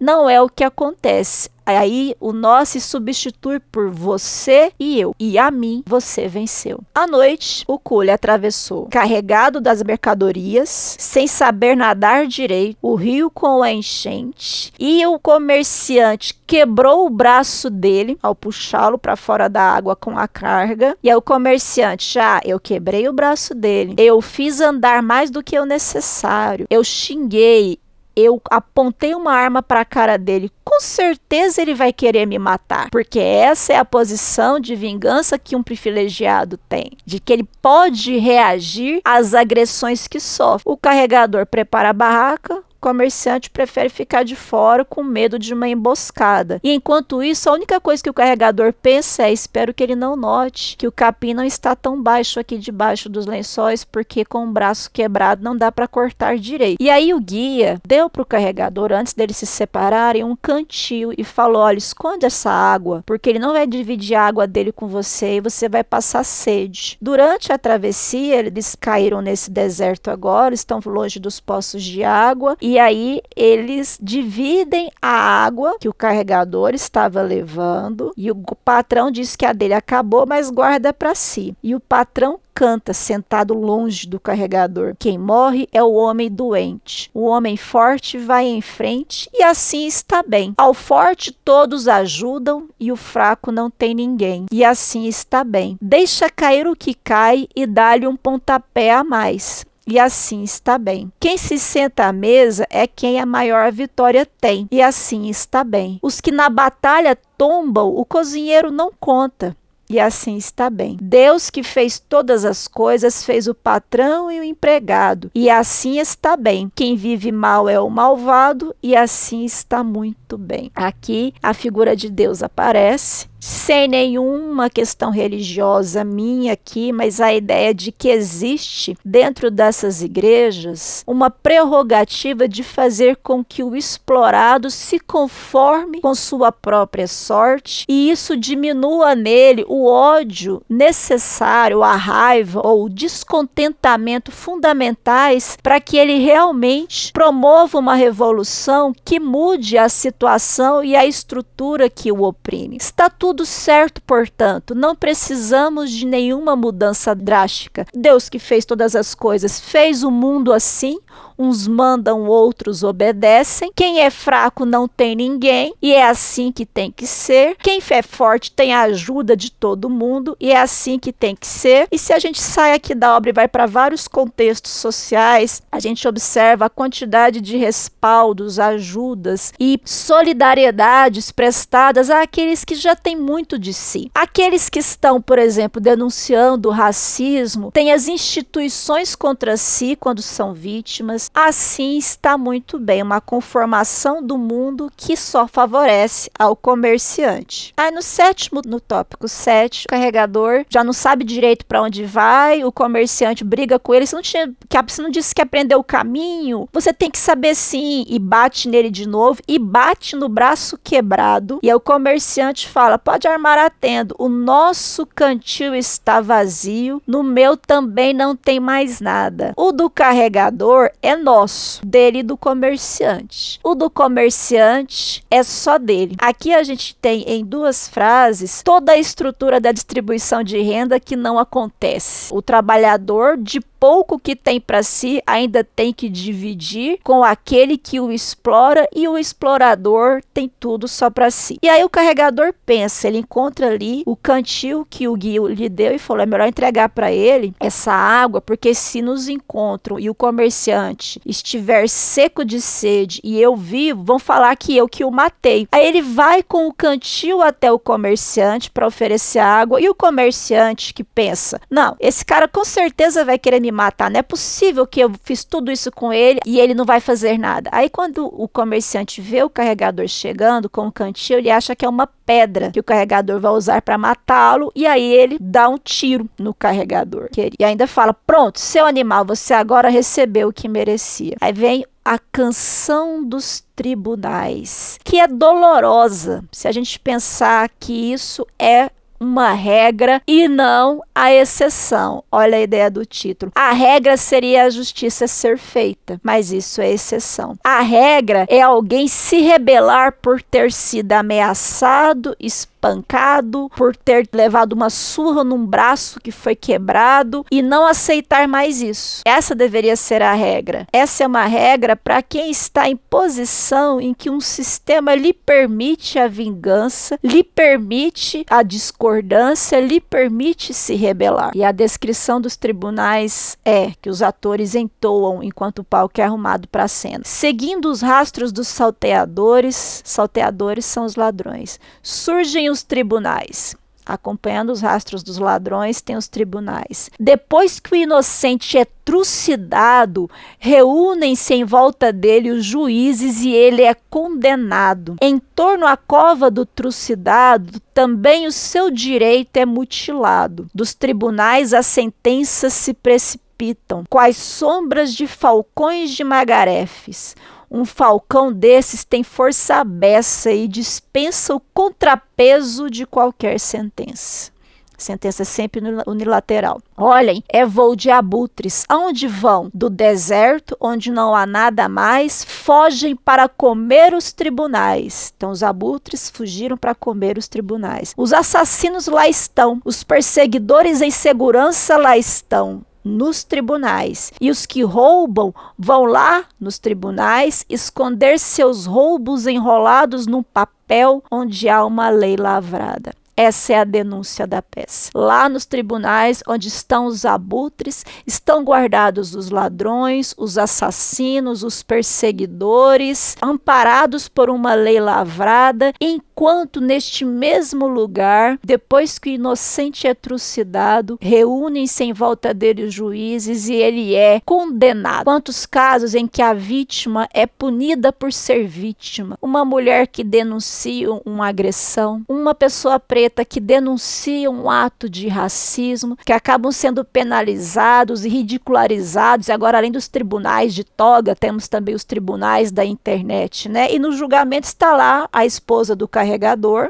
Não 0.00 0.28
é 0.28 0.40
o 0.40 0.48
que 0.48 0.64
acontece. 0.64 1.50
Aí 1.76 2.14
o 2.18 2.32
nós 2.32 2.70
se 2.70 2.80
substitui 2.80 3.60
por 3.60 3.90
você 3.90 4.72
e 4.78 4.98
eu. 4.98 5.14
E 5.18 5.38
a 5.38 5.50
mim 5.50 5.82
você 5.86 6.26
venceu. 6.26 6.80
À 6.94 7.06
noite, 7.06 7.64
o 7.68 7.78
Cule 7.78 8.10
atravessou, 8.10 8.88
carregado 8.90 9.60
das 9.60 9.82
mercadorias, 9.82 10.96
sem 10.98 11.26
saber 11.26 11.76
nadar 11.76 12.26
direito, 12.26 12.76
o 12.82 12.94
rio 12.94 13.30
com 13.30 13.62
a 13.62 13.72
enchente. 13.72 14.72
E 14.78 15.06
o 15.06 15.18
comerciante 15.18 16.38
quebrou 16.46 17.06
o 17.06 17.10
braço 17.10 17.70
dele 17.70 18.18
ao 18.22 18.34
puxá-lo 18.34 18.98
para 18.98 19.14
fora 19.14 19.48
da 19.48 19.62
água 19.62 19.94
com 19.94 20.18
a 20.18 20.26
carga. 20.26 20.96
E 21.02 21.08
aí 21.08 21.16
o 21.16 21.22
comerciante, 21.22 22.14
já, 22.14 22.38
ah, 22.38 22.40
eu 22.44 22.60
quebrei 22.60 23.08
o 23.08 23.12
braço 23.12 23.54
dele. 23.54 23.94
Eu 23.96 24.20
fiz 24.20 24.60
andar 24.60 25.02
mais 25.02 25.30
do 25.30 25.42
que 25.42 25.58
o 25.58 25.64
necessário. 25.64 26.66
Eu 26.70 26.84
xinguei, 26.84 27.78
eu 28.16 28.40
apontei 28.50 29.14
uma 29.14 29.32
arma 29.32 29.62
para 29.62 29.80
a 29.80 29.84
cara 29.84 30.16
dele, 30.16 30.50
com 30.64 30.80
certeza 30.80 31.60
ele 31.60 31.74
vai 31.74 31.92
querer 31.92 32.26
me 32.26 32.38
matar, 32.38 32.90
porque 32.90 33.18
essa 33.18 33.72
é 33.72 33.76
a 33.76 33.84
posição 33.84 34.60
de 34.60 34.74
vingança 34.74 35.38
que 35.38 35.56
um 35.56 35.62
privilegiado 35.62 36.58
tem, 36.68 36.92
de 37.04 37.20
que 37.20 37.32
ele 37.32 37.48
pode 37.60 38.16
reagir 38.18 39.00
às 39.04 39.34
agressões 39.34 40.06
que 40.06 40.20
sofre. 40.20 40.62
O 40.66 40.76
carregador 40.76 41.46
prepara 41.46 41.90
a 41.90 41.94
barraca, 41.94 42.62
comerciante 42.80 43.50
prefere 43.50 43.88
ficar 43.88 44.24
de 44.24 44.34
fora 44.34 44.84
com 44.84 45.02
medo 45.02 45.38
de 45.38 45.52
uma 45.54 45.68
emboscada. 45.68 46.60
E 46.62 46.72
enquanto 46.72 47.22
isso, 47.22 47.48
a 47.48 47.52
única 47.52 47.80
coisa 47.80 48.02
que 48.02 48.10
o 48.10 48.14
carregador 48.14 48.72
pensa 48.72 49.24
é: 49.24 49.32
espero 49.32 49.74
que 49.74 49.82
ele 49.82 49.94
não 49.94 50.16
note 50.16 50.76
que 50.76 50.86
o 50.86 50.92
capim 50.92 51.34
não 51.34 51.44
está 51.44 51.76
tão 51.76 52.02
baixo 52.02 52.40
aqui 52.40 52.58
debaixo 52.58 53.08
dos 53.08 53.26
lençóis, 53.26 53.84
porque 53.84 54.24
com 54.24 54.44
o 54.44 54.52
braço 54.52 54.90
quebrado 54.90 55.42
não 55.42 55.56
dá 55.56 55.70
para 55.70 55.86
cortar 55.86 56.38
direito. 56.38 56.82
E 56.82 56.90
aí 56.90 57.12
o 57.12 57.20
guia 57.20 57.80
deu 57.86 58.08
para 58.08 58.22
o 58.22 58.26
carregador, 58.26 58.92
antes 58.92 59.12
deles 59.12 59.36
se 59.36 59.46
separarem, 59.46 60.24
um 60.24 60.36
cantil 60.36 61.12
e 61.16 61.24
falou: 61.24 61.62
olha, 61.62 61.78
esconde 61.78 62.26
essa 62.26 62.50
água, 62.50 63.02
porque 63.06 63.28
ele 63.28 63.38
não 63.38 63.52
vai 63.52 63.66
dividir 63.66 64.14
a 64.14 64.26
água 64.26 64.46
dele 64.46 64.72
com 64.72 64.86
você 64.86 65.36
e 65.36 65.40
você 65.40 65.68
vai 65.68 65.84
passar 65.84 66.24
sede. 66.24 66.96
Durante 67.00 67.52
a 67.52 67.58
travessia, 67.58 68.36
eles 68.36 68.74
caíram 68.74 69.20
nesse 69.20 69.50
deserto 69.50 70.10
agora, 70.10 70.54
estão 70.54 70.80
longe 70.86 71.20
dos 71.20 71.40
poços 71.40 71.82
de 71.82 72.02
água 72.02 72.56
e 72.60 72.69
E 72.70 72.78
aí 72.78 73.20
eles 73.34 73.98
dividem 74.00 74.92
a 75.02 75.08
água 75.08 75.76
que 75.80 75.88
o 75.88 75.92
carregador 75.92 76.72
estava 76.72 77.20
levando 77.20 78.12
e 78.16 78.30
o 78.30 78.36
patrão 78.64 79.10
diz 79.10 79.34
que 79.34 79.44
a 79.44 79.52
dele 79.52 79.74
acabou, 79.74 80.24
mas 80.24 80.50
guarda 80.50 80.92
para 80.92 81.12
si. 81.16 81.52
E 81.64 81.74
o 81.74 81.80
patrão 81.80 82.38
canta 82.54 82.92
sentado 82.92 83.54
longe 83.54 84.06
do 84.06 84.20
carregador. 84.20 84.94
Quem 85.00 85.18
morre 85.18 85.68
é 85.72 85.82
o 85.82 85.94
homem 85.94 86.30
doente. 86.30 87.10
O 87.12 87.24
homem 87.24 87.56
forte 87.56 88.18
vai 88.18 88.46
em 88.46 88.60
frente 88.60 89.28
e 89.34 89.42
assim 89.42 89.84
está 89.86 90.22
bem. 90.22 90.54
Ao 90.56 90.72
forte 90.72 91.32
todos 91.32 91.88
ajudam 91.88 92.68
e 92.78 92.92
o 92.92 92.96
fraco 92.96 93.50
não 93.50 93.68
tem 93.68 93.94
ninguém. 93.96 94.46
E 94.52 94.64
assim 94.64 95.06
está 95.06 95.42
bem. 95.42 95.76
Deixa 95.82 96.30
cair 96.30 96.68
o 96.68 96.76
que 96.76 96.94
cai 96.94 97.48
e 97.56 97.66
dá-lhe 97.66 98.06
um 98.06 98.14
pontapé 98.14 98.92
a 98.92 99.02
mais 99.02 99.68
e 99.90 99.98
assim 99.98 100.42
está 100.42 100.78
bem. 100.78 101.12
Quem 101.18 101.36
se 101.36 101.58
senta 101.58 102.06
à 102.06 102.12
mesa 102.12 102.66
é 102.70 102.86
quem 102.86 103.20
a 103.20 103.26
maior 103.26 103.72
vitória 103.72 104.24
tem, 104.40 104.68
e 104.70 104.80
assim 104.80 105.28
está 105.28 105.64
bem. 105.64 105.98
Os 106.00 106.20
que 106.20 106.30
na 106.30 106.48
batalha 106.48 107.18
tombam, 107.36 107.94
o 107.94 108.04
cozinheiro 108.04 108.70
não 108.70 108.92
conta 108.98 109.56
e 109.90 109.98
assim 109.98 110.36
está 110.36 110.70
bem. 110.70 110.96
Deus 111.02 111.50
que 111.50 111.64
fez 111.64 111.98
todas 111.98 112.44
as 112.44 112.68
coisas, 112.68 113.24
fez 113.24 113.48
o 113.48 113.54
patrão 113.54 114.30
e 114.30 114.38
o 114.38 114.44
empregado, 114.44 115.32
e 115.34 115.50
assim 115.50 115.98
está 115.98 116.36
bem. 116.36 116.70
Quem 116.76 116.94
vive 116.94 117.32
mal 117.32 117.68
é 117.68 117.80
o 117.80 117.90
malvado, 117.90 118.72
e 118.80 118.94
assim 118.94 119.44
está 119.44 119.82
muito 119.82 120.38
bem. 120.38 120.70
Aqui 120.76 121.34
a 121.42 121.52
figura 121.52 121.96
de 121.96 122.08
Deus 122.08 122.40
aparece 122.40 123.28
sem 123.40 123.88
nenhuma 123.88 124.68
questão 124.68 125.10
religiosa 125.10 126.04
minha 126.04 126.52
aqui, 126.52 126.92
mas 126.92 127.20
a 127.20 127.32
ideia 127.32 127.72
de 127.72 127.90
que 127.90 128.08
existe 128.08 128.96
dentro 129.04 129.50
dessas 129.50 130.02
igrejas 130.02 131.02
uma 131.06 131.30
prerrogativa 131.30 132.46
de 132.46 132.62
fazer 132.62 133.16
com 133.16 133.42
que 133.42 133.62
o 133.62 133.74
explorado 133.74 134.70
se 134.70 135.00
conforme 135.00 136.00
com 136.00 136.14
sua 136.14 136.52
própria 136.52 137.06
sorte 137.06 137.84
e 137.88 138.10
isso 138.10 138.36
diminua 138.36 139.14
nele 139.14 139.64
o 139.68 139.86
ódio 139.86 140.62
necessário, 140.68 141.82
a 141.82 141.96
raiva 141.96 142.60
ou 142.62 142.84
o 142.84 142.90
descontentamento 142.90 144.30
fundamentais 144.30 145.56
para 145.62 145.80
que 145.80 145.96
ele 145.96 146.18
realmente 146.18 147.12
promova 147.12 147.78
uma 147.78 147.94
revolução 147.94 148.92
que 149.04 149.18
mude 149.18 149.78
a 149.78 149.88
situação 149.88 150.84
e 150.84 150.94
a 150.94 151.06
estrutura 151.06 151.88
que 151.88 152.12
o 152.12 152.22
oprime. 152.22 152.76
Está 152.76 153.08
tudo 153.30 153.46
certo, 153.46 154.02
portanto, 154.02 154.74
não 154.74 154.96
precisamos 154.96 155.88
de 155.92 156.04
nenhuma 156.04 156.56
mudança 156.56 157.14
drástica. 157.14 157.86
Deus 157.94 158.28
que 158.28 158.40
fez 158.40 158.64
todas 158.64 158.96
as 158.96 159.14
coisas 159.14 159.60
fez 159.60 160.02
o 160.02 160.10
mundo 160.10 160.52
assim, 160.52 160.98
uns 161.40 161.66
mandam, 161.66 162.26
outros 162.26 162.82
obedecem. 162.82 163.72
Quem 163.74 164.00
é 164.00 164.10
fraco 164.10 164.66
não 164.66 164.86
tem 164.86 165.16
ninguém, 165.16 165.74
e 165.80 165.94
é 165.94 166.06
assim 166.06 166.52
que 166.52 166.66
tem 166.66 166.90
que 166.90 167.06
ser. 167.06 167.56
Quem 167.62 167.80
é 167.90 168.02
forte 168.02 168.52
tem 168.52 168.74
a 168.74 168.82
ajuda 168.82 169.34
de 169.34 169.50
todo 169.50 169.88
mundo, 169.88 170.36
e 170.38 170.52
é 170.52 170.60
assim 170.60 170.98
que 170.98 171.12
tem 171.12 171.34
que 171.34 171.46
ser. 171.46 171.88
E 171.90 171.98
se 171.98 172.12
a 172.12 172.18
gente 172.18 172.40
sai 172.40 172.74
aqui 172.74 172.94
da 172.94 173.16
obra 173.16 173.30
e 173.30 173.32
vai 173.32 173.48
para 173.48 173.64
vários 173.64 174.06
contextos 174.06 174.72
sociais, 174.72 175.62
a 175.72 175.80
gente 175.80 176.06
observa 176.06 176.66
a 176.66 176.70
quantidade 176.70 177.40
de 177.40 177.56
respaldos, 177.56 178.58
ajudas 178.58 179.54
e 179.58 179.80
solidariedades 179.84 181.32
prestadas 181.32 182.10
àqueles 182.10 182.64
que 182.64 182.74
já 182.74 182.94
têm 182.94 183.16
muito 183.16 183.58
de 183.58 183.72
si. 183.72 184.10
Aqueles 184.14 184.68
que 184.68 184.78
estão, 184.78 185.22
por 185.22 185.38
exemplo, 185.38 185.80
denunciando 185.80 186.68
o 186.68 186.72
racismo, 186.72 187.70
têm 187.72 187.92
as 187.92 188.08
instituições 188.08 189.14
contra 189.14 189.56
si 189.56 189.96
quando 189.96 190.20
são 190.20 190.52
vítimas, 190.52 191.29
Assim 191.34 191.96
está 191.96 192.36
muito 192.36 192.78
bem, 192.78 193.02
uma 193.02 193.20
conformação 193.20 194.22
do 194.22 194.36
mundo 194.36 194.90
que 194.96 195.16
só 195.16 195.46
favorece 195.46 196.30
ao 196.38 196.56
comerciante. 196.56 197.72
Aí 197.76 197.90
no 197.90 198.02
sétimo, 198.02 198.60
no 198.66 198.80
tópico 198.80 199.28
7, 199.28 199.86
o 199.86 199.88
carregador 199.88 200.64
já 200.68 200.82
não 200.82 200.92
sabe 200.92 201.24
direito 201.24 201.64
para 201.64 201.82
onde 201.82 202.04
vai, 202.04 202.64
o 202.64 202.72
comerciante 202.72 203.44
briga 203.44 203.78
com 203.78 203.94
ele, 203.94 204.06
você 204.06 204.16
não, 204.16 204.22
tinha, 204.22 204.52
você 204.86 205.02
não 205.02 205.10
disse 205.10 205.34
que 205.34 205.42
aprendeu 205.42 205.78
o 205.78 205.84
caminho, 205.84 206.68
você 206.72 206.92
tem 206.92 207.10
que 207.10 207.18
saber 207.18 207.54
sim, 207.54 208.04
e 208.08 208.18
bate 208.18 208.68
nele 208.68 208.90
de 208.90 209.06
novo, 209.06 209.40
e 209.46 209.58
bate 209.58 210.16
no 210.16 210.28
braço 210.28 210.78
quebrado, 210.82 211.60
e 211.62 211.70
aí 211.70 211.74
o 211.74 211.80
comerciante 211.80 212.68
fala, 212.68 212.98
pode 212.98 213.28
armar 213.28 213.58
a 213.58 213.70
tenda, 213.70 214.14
o 214.18 214.28
nosso 214.28 215.06
cantil 215.06 215.74
está 215.74 216.20
vazio, 216.20 217.00
no 217.06 217.22
meu 217.22 217.56
também 217.56 218.12
não 218.12 218.34
tem 218.34 218.58
mais 218.58 219.00
nada. 219.00 219.52
O 219.56 219.72
do 219.72 219.88
carregador 219.88 220.90
é 221.02 221.09
nosso, 221.16 221.84
dele 221.84 222.22
do 222.22 222.36
comerciante. 222.36 223.58
O 223.62 223.74
do 223.74 223.90
comerciante 223.90 225.24
é 225.30 225.42
só 225.42 225.78
dele. 225.78 226.16
Aqui 226.18 226.54
a 226.54 226.62
gente 226.62 226.94
tem 226.96 227.22
em 227.22 227.44
duas 227.44 227.88
frases 227.88 228.62
toda 228.62 228.92
a 228.92 228.98
estrutura 228.98 229.60
da 229.60 229.72
distribuição 229.72 230.42
de 230.42 230.60
renda 230.60 231.00
que 231.00 231.16
não 231.16 231.38
acontece. 231.38 232.32
O 232.32 232.42
trabalhador 232.42 233.36
de 233.36 233.60
pouco 233.80 234.18
que 234.18 234.36
tem 234.36 234.60
para 234.60 234.82
si 234.82 235.22
ainda 235.26 235.64
tem 235.64 235.90
que 235.90 236.10
dividir 236.10 236.98
com 237.02 237.24
aquele 237.24 237.78
que 237.78 237.98
o 237.98 238.12
explora 238.12 238.86
e 238.94 239.08
o 239.08 239.16
explorador 239.16 240.20
tem 240.34 240.52
tudo 240.60 240.86
só 240.86 241.08
para 241.08 241.30
si. 241.30 241.58
E 241.62 241.68
aí 241.68 241.82
o 241.82 241.88
carregador 241.88 242.52
pensa, 242.66 243.08
ele 243.08 243.18
encontra 243.18 243.68
ali 243.68 244.02
o 244.04 244.14
cantil 244.14 244.86
que 244.88 245.08
o 245.08 245.16
guia 245.16 245.40
lhe 245.48 245.68
deu 245.68 245.94
e 245.94 245.98
falou: 245.98 246.22
é 246.22 246.26
melhor 246.26 246.46
entregar 246.46 246.90
para 246.90 247.10
ele 247.10 247.54
essa 247.58 247.92
água, 247.92 248.40
porque 248.40 248.74
se 248.74 249.00
nos 249.00 249.28
encontram 249.28 249.98
e 249.98 250.10
o 250.10 250.14
comerciante 250.14 251.20
estiver 251.24 251.88
seco 251.88 252.44
de 252.44 252.60
sede 252.60 253.20
e 253.24 253.40
eu 253.40 253.56
vivo, 253.56 254.04
vão 254.04 254.18
falar 254.18 254.54
que 254.56 254.76
eu 254.76 254.86
que 254.86 255.04
o 255.04 255.10
matei. 255.10 255.66
Aí 255.72 255.86
ele 255.86 256.02
vai 256.02 256.42
com 256.42 256.66
o 256.66 256.74
cantil 256.74 257.40
até 257.40 257.72
o 257.72 257.78
comerciante 257.78 258.70
para 258.70 258.86
oferecer 258.86 259.38
água 259.38 259.80
e 259.80 259.88
o 259.88 259.94
comerciante 259.94 260.92
que 260.92 261.02
pensa: 261.02 261.58
não, 261.70 261.96
esse 261.98 262.24
cara 262.24 262.46
com 262.46 262.64
certeza 262.64 263.24
vai 263.24 263.38
querer 263.38 263.60
me 263.60 263.69
me 263.70 263.76
matar. 263.76 264.10
Não 264.10 264.20
é 264.20 264.22
possível 264.22 264.86
que 264.86 265.00
eu 265.00 265.12
fiz 265.22 265.44
tudo 265.44 265.70
isso 265.70 265.90
com 265.90 266.12
ele 266.12 266.40
e 266.46 266.58
ele 266.58 266.74
não 266.74 266.84
vai 266.84 267.00
fazer 267.00 267.38
nada. 267.38 267.70
Aí 267.72 267.88
quando 267.88 268.26
o 268.26 268.48
comerciante 268.48 269.20
vê 269.20 269.42
o 269.42 269.50
carregador 269.50 270.06
chegando 270.08 270.68
com 270.68 270.86
o 270.86 270.92
cantil, 270.92 271.38
ele 271.38 271.50
acha 271.50 271.74
que 271.74 271.84
é 271.84 271.88
uma 271.88 272.06
pedra 272.06 272.70
que 272.70 272.80
o 272.80 272.84
carregador 272.84 273.40
vai 273.40 273.52
usar 273.52 273.82
para 273.82 273.98
matá-lo 273.98 274.70
e 274.74 274.86
aí 274.86 275.12
ele 275.12 275.38
dá 275.40 275.68
um 275.68 275.78
tiro 275.78 276.28
no 276.38 276.52
carregador. 276.52 277.28
E 277.58 277.64
ainda 277.64 277.86
fala: 277.86 278.12
"Pronto, 278.12 278.60
seu 278.60 278.86
animal, 278.86 279.24
você 279.24 279.54
agora 279.54 279.88
recebeu 279.88 280.48
o 280.48 280.52
que 280.52 280.68
merecia". 280.68 281.36
Aí 281.40 281.52
vem 281.52 281.84
a 282.04 282.18
canção 282.18 283.22
dos 283.22 283.62
tribunais, 283.76 284.98
que 285.04 285.20
é 285.20 285.26
dolorosa. 285.26 286.42
Se 286.50 286.66
a 286.66 286.72
gente 286.72 286.98
pensar 286.98 287.70
que 287.78 288.12
isso 288.12 288.46
é 288.58 288.90
uma 289.20 289.52
regra 289.52 290.22
e 290.26 290.48
não 290.48 291.02
a 291.14 291.32
exceção. 291.32 292.24
Olha 292.32 292.56
a 292.56 292.62
ideia 292.62 292.90
do 292.90 293.04
título. 293.04 293.52
A 293.54 293.72
regra 293.72 294.16
seria 294.16 294.64
a 294.64 294.70
justiça 294.70 295.28
ser 295.28 295.58
feita, 295.58 296.18
mas 296.22 296.50
isso 296.50 296.80
é 296.80 296.90
exceção. 296.90 297.54
A 297.62 297.80
regra 297.82 298.46
é 298.48 298.62
alguém 298.62 299.06
se 299.06 299.40
rebelar 299.42 300.16
por 300.22 300.42
ter 300.42 300.72
sido 300.72 301.12
ameaçado, 301.12 302.34
espancado, 302.80 303.70
por 303.76 303.94
ter 303.94 304.26
levado 304.32 304.72
uma 304.72 304.88
surra 304.88 305.44
num 305.44 305.64
braço 305.64 306.18
que 306.20 306.32
foi 306.32 306.56
quebrado 306.56 307.44
e 307.50 307.60
não 307.60 307.86
aceitar 307.86 308.48
mais 308.48 308.80
isso. 308.80 309.20
Essa 309.26 309.54
deveria 309.54 309.96
ser 309.96 310.22
a 310.22 310.32
regra. 310.32 310.86
Essa 310.90 311.24
é 311.24 311.26
uma 311.26 311.44
regra 311.44 311.94
para 311.94 312.22
quem 312.22 312.50
está 312.50 312.88
em 312.88 312.96
posição 312.96 314.00
em 314.00 314.14
que 314.14 314.30
um 314.30 314.40
sistema 314.40 315.14
lhe 315.14 315.34
permite 315.34 316.18
a 316.18 316.26
vingança, 316.26 317.18
lhe 317.22 317.44
permite 317.44 318.46
a 318.48 318.62
discordância, 318.62 319.78
lhe 319.78 320.00
permite 320.00 320.72
se 320.72 320.94
rebelar. 320.94 321.52
E 321.54 321.62
a 321.62 321.72
descrição 321.72 322.40
dos 322.40 322.56
tribunais 322.56 323.58
é 323.64 323.92
que 324.00 324.08
os 324.08 324.22
atores 324.22 324.74
entoam 324.74 325.42
enquanto 325.42 325.80
o 325.80 325.84
palco 325.84 326.20
é 326.20 326.24
arrumado 326.24 326.66
para 326.68 326.84
a 326.84 326.88
cena. 326.88 327.22
Seguindo 327.24 327.90
os 327.90 328.00
rastros 328.00 328.52
dos 328.52 328.68
salteadores, 328.68 330.02
salteadores 330.04 330.84
são 330.84 331.04
os 331.04 331.16
ladrões, 331.16 331.78
surgem 332.02 332.69
os 332.70 332.82
tribunais. 332.82 333.76
Acompanhando 334.04 334.70
os 334.70 334.80
rastros 334.80 335.22
dos 335.22 335.38
ladrões, 335.38 336.00
tem 336.00 336.16
os 336.16 336.26
tribunais. 336.26 337.10
Depois 337.18 337.78
que 337.78 337.92
o 337.92 337.96
inocente 337.96 338.76
é 338.76 338.84
trucidado, 339.04 340.28
reúnem-se 340.58 341.54
em 341.54 341.64
volta 341.64 342.12
dele 342.12 342.50
os 342.50 342.64
juízes 342.64 343.42
e 343.42 343.50
ele 343.50 343.82
é 343.82 343.94
condenado. 343.94 345.16
Em 345.20 345.38
torno 345.38 345.86
à 345.86 345.96
cova 345.96 346.50
do 346.50 346.66
trucidado, 346.66 347.78
também 347.94 348.46
o 348.46 348.52
seu 348.52 348.90
direito 348.90 349.56
é 349.58 349.66
mutilado. 349.66 350.66
Dos 350.74 350.92
tribunais, 350.92 351.72
as 351.72 351.86
sentenças 351.86 352.72
se 352.72 352.92
precipitam, 352.92 354.04
quais 354.08 354.36
sombras 354.36 355.14
de 355.14 355.28
falcões 355.28 356.10
de 356.10 356.24
magarefes. 356.24 357.36
Um 357.70 357.84
falcão 357.84 358.52
desses 358.52 359.04
tem 359.04 359.22
força 359.22 359.84
beça 359.84 360.50
e 360.50 360.66
dispensa 360.66 361.54
o 361.54 361.60
contrapeso 361.72 362.90
de 362.90 363.06
qualquer 363.06 363.60
sentença. 363.60 364.50
Sentença 364.98 365.44
sempre 365.44 365.80
unilateral. 366.06 366.80
Olhem, 366.96 367.42
é 367.48 367.64
voo 367.64 367.96
de 367.96 368.10
abutres. 368.10 368.84
Aonde 368.88 369.26
vão? 369.26 369.70
Do 369.72 369.88
deserto, 369.88 370.76
onde 370.78 371.10
não 371.10 371.34
há 371.34 371.46
nada 371.46 371.88
mais, 371.88 372.44
fogem 372.44 373.16
para 373.16 373.48
comer 373.48 374.12
os 374.12 374.32
tribunais. 374.32 375.32
Então, 375.34 375.50
os 375.50 375.62
abutres 375.62 376.28
fugiram 376.28 376.76
para 376.76 376.94
comer 376.94 377.38
os 377.38 377.48
tribunais. 377.48 378.12
Os 378.16 378.32
assassinos 378.32 379.06
lá 379.06 379.26
estão, 379.26 379.80
os 379.84 380.04
perseguidores 380.04 381.00
em 381.00 381.10
segurança 381.10 381.96
lá 381.96 382.18
estão 382.18 382.84
nos 383.10 383.44
tribunais. 383.44 384.32
E 384.40 384.50
os 384.50 384.64
que 384.64 384.82
roubam 384.82 385.52
vão 385.78 386.04
lá 386.04 386.44
nos 386.58 386.78
tribunais 386.78 387.66
esconder 387.68 388.38
seus 388.38 388.86
roubos 388.86 389.46
enrolados 389.46 390.26
num 390.26 390.42
papel 390.42 391.22
onde 391.30 391.68
há 391.68 391.84
uma 391.84 392.08
lei 392.08 392.36
lavrada. 392.36 393.12
Essa 393.42 393.72
é 393.72 393.78
a 393.78 393.84
denúncia 393.84 394.46
da 394.46 394.60
peça. 394.60 395.10
Lá 395.14 395.48
nos 395.48 395.64
tribunais, 395.64 396.42
onde 396.46 396.68
estão 396.68 397.06
os 397.06 397.24
abutres, 397.24 398.04
estão 398.26 398.62
guardados 398.62 399.34
os 399.34 399.48
ladrões, 399.48 400.34
os 400.36 400.58
assassinos, 400.58 401.62
os 401.62 401.82
perseguidores, 401.82 403.38
amparados 403.40 404.28
por 404.28 404.50
uma 404.50 404.74
lei 404.74 405.00
lavrada, 405.00 405.94
enquanto 406.40 406.80
neste 406.80 407.22
mesmo 407.22 407.86
lugar, 407.86 408.58
depois 408.64 409.18
que 409.18 409.28
o 409.28 409.32
inocente 409.34 410.06
é 410.06 410.14
trucidado, 410.14 411.18
reúnem-se 411.20 412.02
em 412.02 412.14
volta 412.14 412.54
dele 412.54 412.84
os 412.84 412.94
juízes 412.94 413.68
e 413.68 413.74
ele 413.74 414.14
é 414.14 414.40
condenado. 414.46 415.24
Quantos 415.24 415.66
casos 415.66 416.14
em 416.14 416.26
que 416.26 416.40
a 416.40 416.54
vítima 416.54 417.28
é 417.34 417.46
punida 417.46 418.10
por 418.10 418.32
ser 418.32 418.66
vítima? 418.66 419.36
Uma 419.42 419.66
mulher 419.66 420.06
que 420.06 420.24
denuncia 420.24 421.12
uma 421.26 421.48
agressão, 421.48 422.22
uma 422.26 422.54
pessoa 422.54 422.98
preta 422.98 423.44
que 423.44 423.60
denunciam 423.60 424.54
um 424.64 424.70
ato 424.70 425.10
de 425.10 425.28
racismo, 425.28 426.16
que 426.24 426.32
acabam 426.32 426.72
sendo 426.72 427.04
penalizados 427.04 428.24
e 428.24 428.30
ridicularizados. 428.30 429.48
E 429.48 429.52
agora, 429.52 429.76
além 429.76 429.92
dos 429.92 430.08
tribunais 430.08 430.74
de 430.74 430.84
toga, 430.84 431.36
temos 431.36 431.68
também 431.68 431.94
os 431.94 432.02
tribunais 432.02 432.72
da 432.72 432.82
internet, 432.82 433.68
né? 433.68 433.92
E 433.92 433.98
no 433.98 434.12
julgamento 434.12 434.66
está 434.66 434.96
lá 434.96 435.28
a 435.30 435.44
esposa 435.44 435.94
do 435.94 436.08
carregador, 436.08 436.29